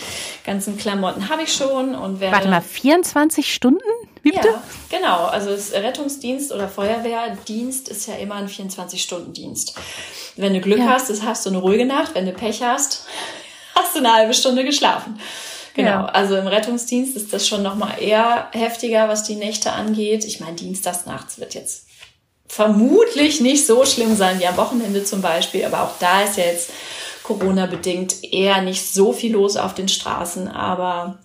ganzen 0.45 0.77
Klamotten 0.77 1.27
habe 1.27 1.43
ich 1.43 1.53
schon. 1.53 1.93
und 1.93 2.21
werde 2.21 2.35
Warte 2.35 2.49
mal, 2.49 2.61
24 2.61 3.53
Stunden? 3.53 3.83
Wie 4.23 4.31
bitte? 4.31 4.47
Ja, 4.47 4.61
genau. 4.89 5.25
Also 5.25 5.49
das 5.49 5.73
Rettungsdienst 5.73 6.53
oder 6.53 6.69
Feuerwehrdienst 6.69 7.89
ist 7.89 8.07
ja 8.07 8.15
immer 8.15 8.35
ein 8.35 8.47
24-Stunden-Dienst. 8.47 9.75
Wenn 10.37 10.53
du 10.53 10.61
Glück 10.61 10.79
ja. 10.79 10.87
hast, 10.87 11.11
hast 11.25 11.45
du 11.45 11.49
eine 11.49 11.57
ruhige 11.57 11.85
Nacht. 11.85 12.15
Wenn 12.15 12.25
du 12.25 12.31
Pech 12.31 12.63
hast, 12.63 13.05
hast 13.75 13.95
du 13.95 13.99
eine 13.99 14.13
halbe 14.13 14.33
Stunde 14.33 14.63
geschlafen. 14.63 15.19
Genau, 15.73 15.89
ja. 15.89 16.05
also 16.05 16.35
im 16.35 16.47
Rettungsdienst 16.47 17.15
ist 17.15 17.31
das 17.31 17.47
schon 17.47 17.63
nochmal 17.63 18.01
eher 18.01 18.49
heftiger, 18.51 19.07
was 19.07 19.23
die 19.23 19.35
Nächte 19.35 19.71
angeht. 19.71 20.25
Ich 20.25 20.39
meine, 20.39 20.55
dienstags 20.55 21.05
nachts 21.05 21.39
wird 21.39 21.53
jetzt 21.53 21.87
vermutlich 22.47 23.39
nicht 23.39 23.65
so 23.65 23.85
schlimm 23.85 24.15
sein 24.15 24.39
wie 24.39 24.47
am 24.47 24.57
Wochenende 24.57 25.05
zum 25.05 25.21
Beispiel, 25.21 25.63
aber 25.63 25.83
auch 25.83 25.97
da 25.99 26.23
ist 26.23 26.37
ja 26.37 26.43
jetzt 26.43 26.71
Corona-bedingt 27.23 28.23
eher 28.23 28.61
nicht 28.61 28.85
so 28.85 29.13
viel 29.13 29.31
los 29.31 29.55
auf 29.55 29.73
den 29.73 29.87
Straßen. 29.87 30.49
Aber 30.49 31.19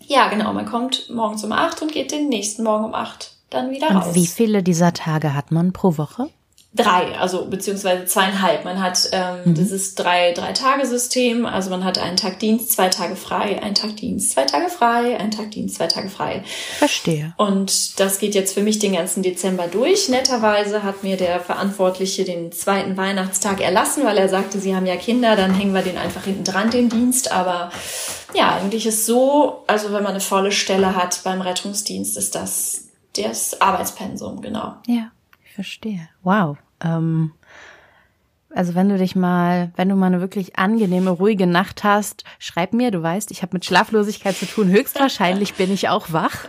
ja, 0.00 0.28
genau, 0.28 0.52
man 0.52 0.66
kommt 0.66 1.08
morgens 1.08 1.42
um 1.44 1.52
acht 1.52 1.80
und 1.80 1.92
geht 1.92 2.12
den 2.12 2.28
nächsten 2.28 2.62
Morgen 2.62 2.84
um 2.84 2.94
acht 2.94 3.32
dann 3.48 3.70
wieder 3.70 3.88
und 3.88 3.96
raus. 3.96 4.14
Wie 4.14 4.26
viele 4.26 4.62
dieser 4.62 4.92
Tage 4.92 5.34
hat 5.34 5.50
man 5.50 5.72
pro 5.72 5.96
Woche? 5.96 6.28
Drei, 6.76 7.18
also 7.18 7.46
beziehungsweise 7.46 8.04
zweieinhalb. 8.04 8.64
Man 8.64 8.80
hat 8.82 9.08
ähm, 9.12 9.38
mhm. 9.44 9.54
dieses 9.54 9.94
drei 9.94 10.32
drei 10.32 10.52
Tage 10.52 10.86
System, 10.86 11.46
also 11.46 11.70
man 11.70 11.84
hat 11.84 11.98
einen 11.98 12.16
Tag 12.16 12.38
Dienst, 12.38 12.72
zwei 12.72 12.88
Tage 12.88 13.16
frei, 13.16 13.60
einen 13.62 13.74
Tag 13.74 13.96
Dienst, 13.96 14.32
zwei 14.32 14.44
Tage 14.44 14.68
frei, 14.68 15.18
einen 15.18 15.30
Tag 15.30 15.50
Dienst, 15.50 15.76
zwei 15.76 15.86
Tage 15.86 16.08
frei. 16.08 16.44
Verstehe. 16.78 17.34
Und 17.36 17.98
das 17.98 18.18
geht 18.18 18.34
jetzt 18.34 18.54
für 18.54 18.62
mich 18.62 18.78
den 18.78 18.92
ganzen 18.92 19.22
Dezember 19.22 19.66
durch. 19.66 20.08
Netterweise 20.08 20.82
hat 20.82 21.02
mir 21.02 21.16
der 21.16 21.40
Verantwortliche 21.40 22.24
den 22.24 22.52
zweiten 22.52 22.96
Weihnachtstag 22.96 23.60
erlassen, 23.60 24.04
weil 24.04 24.18
er 24.18 24.28
sagte, 24.28 24.60
Sie 24.60 24.76
haben 24.76 24.86
ja 24.86 24.96
Kinder, 24.96 25.36
dann 25.36 25.54
hängen 25.54 25.74
wir 25.74 25.82
den 25.82 25.98
einfach 25.98 26.24
hinten 26.24 26.44
dran 26.44 26.70
den 26.70 26.88
Dienst. 26.88 27.32
Aber 27.32 27.70
ja, 28.34 28.54
eigentlich 28.54 28.86
ist 28.86 29.06
so, 29.06 29.64
also 29.66 29.88
wenn 29.92 30.02
man 30.02 30.12
eine 30.12 30.20
volle 30.20 30.52
Stelle 30.52 30.94
hat 30.94 31.20
beim 31.24 31.40
Rettungsdienst, 31.40 32.16
ist 32.16 32.34
das 32.34 32.82
das 33.16 33.60
Arbeitspensum, 33.60 34.40
genau. 34.40 34.76
Ja, 34.86 35.10
ich 35.44 35.52
verstehe. 35.54 36.08
Wow. 36.22 36.58
Ähm, 36.82 37.32
also 38.56 38.74
wenn 38.74 38.88
du 38.88 38.96
dich 38.96 39.14
mal, 39.14 39.70
wenn 39.76 39.90
du 39.90 39.96
mal 39.96 40.06
eine 40.06 40.22
wirklich 40.22 40.58
angenehme, 40.58 41.10
ruhige 41.10 41.46
Nacht 41.46 41.84
hast, 41.84 42.24
schreib 42.38 42.72
mir, 42.72 42.90
du 42.90 43.02
weißt, 43.02 43.30
ich 43.30 43.42
habe 43.42 43.50
mit 43.52 43.66
Schlaflosigkeit 43.66 44.34
zu 44.34 44.46
tun, 44.46 44.70
höchstwahrscheinlich 44.70 45.54
bin 45.54 45.70
ich 45.70 45.90
auch 45.90 46.10
wach. 46.12 46.48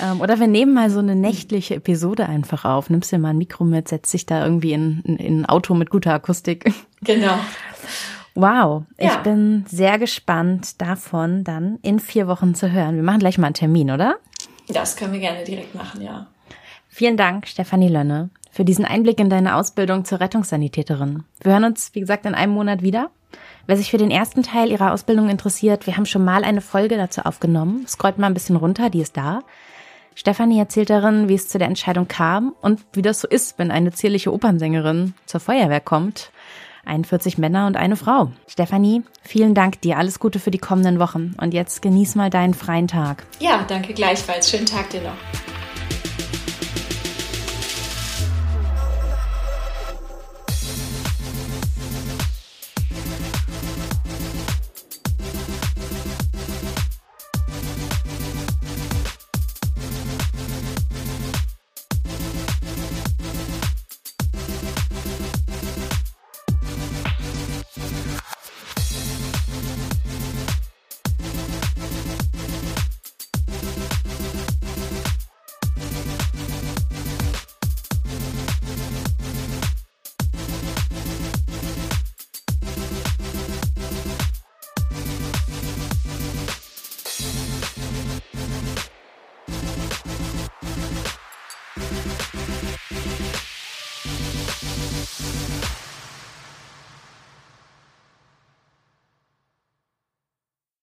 Ähm, 0.00 0.20
oder 0.20 0.38
wir 0.38 0.46
nehmen 0.46 0.72
mal 0.72 0.88
so 0.88 1.00
eine 1.00 1.16
nächtliche 1.16 1.74
Episode 1.74 2.28
einfach 2.28 2.64
auf, 2.64 2.90
nimmst 2.90 3.10
dir 3.10 3.18
mal 3.18 3.30
ein 3.30 3.38
Mikro 3.38 3.64
mit, 3.64 3.88
setzt 3.88 4.12
dich 4.14 4.24
da 4.24 4.44
irgendwie 4.44 4.72
in, 4.72 5.02
in, 5.04 5.16
in 5.16 5.40
ein 5.40 5.46
Auto 5.46 5.74
mit 5.74 5.90
guter 5.90 6.14
Akustik. 6.14 6.72
Genau. 7.02 7.38
Wow, 8.34 8.84
ja. 8.98 9.06
ich 9.06 9.16
bin 9.18 9.64
sehr 9.68 9.98
gespannt 9.98 10.80
davon 10.80 11.42
dann 11.42 11.78
in 11.82 11.98
vier 11.98 12.26
Wochen 12.26 12.54
zu 12.54 12.70
hören. 12.70 12.96
Wir 12.96 13.02
machen 13.02 13.20
gleich 13.20 13.38
mal 13.38 13.46
einen 13.46 13.54
Termin, 13.54 13.90
oder? 13.90 14.16
Das 14.68 14.96
können 14.96 15.12
wir 15.12 15.20
gerne 15.20 15.44
direkt 15.44 15.74
machen, 15.74 16.02
ja. 16.02 16.26
Vielen 16.88 17.16
Dank, 17.16 17.46
Stefanie 17.46 17.88
Lönne 17.88 18.30
für 18.56 18.64
diesen 18.64 18.86
Einblick 18.86 19.20
in 19.20 19.28
deine 19.28 19.54
Ausbildung 19.56 20.06
zur 20.06 20.18
Rettungssanitäterin. 20.18 21.24
Wir 21.42 21.52
hören 21.52 21.64
uns, 21.64 21.90
wie 21.92 22.00
gesagt, 22.00 22.24
in 22.24 22.34
einem 22.34 22.54
Monat 22.54 22.80
wieder. 22.80 23.10
Wer 23.66 23.76
sich 23.76 23.90
für 23.90 23.98
den 23.98 24.10
ersten 24.10 24.42
Teil 24.42 24.70
ihrer 24.70 24.94
Ausbildung 24.94 25.28
interessiert, 25.28 25.86
wir 25.86 25.98
haben 25.98 26.06
schon 26.06 26.24
mal 26.24 26.42
eine 26.42 26.62
Folge 26.62 26.96
dazu 26.96 27.20
aufgenommen. 27.20 27.86
Scrollt 27.86 28.16
mal 28.16 28.28
ein 28.28 28.34
bisschen 28.34 28.56
runter, 28.56 28.88
die 28.88 29.02
ist 29.02 29.18
da. 29.18 29.40
Stefanie 30.14 30.58
erzählt 30.58 30.88
darin, 30.88 31.28
wie 31.28 31.34
es 31.34 31.48
zu 31.48 31.58
der 31.58 31.68
Entscheidung 31.68 32.08
kam 32.08 32.54
und 32.62 32.80
wie 32.94 33.02
das 33.02 33.20
so 33.20 33.28
ist, 33.28 33.58
wenn 33.58 33.70
eine 33.70 33.92
zierliche 33.92 34.32
Opernsängerin 34.32 35.12
zur 35.26 35.40
Feuerwehr 35.40 35.80
kommt. 35.80 36.30
41 36.86 37.36
Männer 37.36 37.66
und 37.66 37.76
eine 37.76 37.96
Frau. 37.96 38.30
Stefanie, 38.46 39.02
vielen 39.20 39.54
Dank 39.54 39.82
dir. 39.82 39.98
Alles 39.98 40.18
Gute 40.18 40.38
für 40.38 40.50
die 40.50 40.56
kommenden 40.56 40.98
Wochen. 40.98 41.34
Und 41.38 41.52
jetzt 41.52 41.82
genieß 41.82 42.14
mal 42.14 42.30
deinen 42.30 42.54
freien 42.54 42.88
Tag. 42.88 43.26
Ja, 43.38 43.66
danke 43.68 43.92
gleichfalls. 43.92 44.48
Schönen 44.48 44.64
Tag 44.64 44.88
dir 44.88 45.02
noch. 45.02 45.45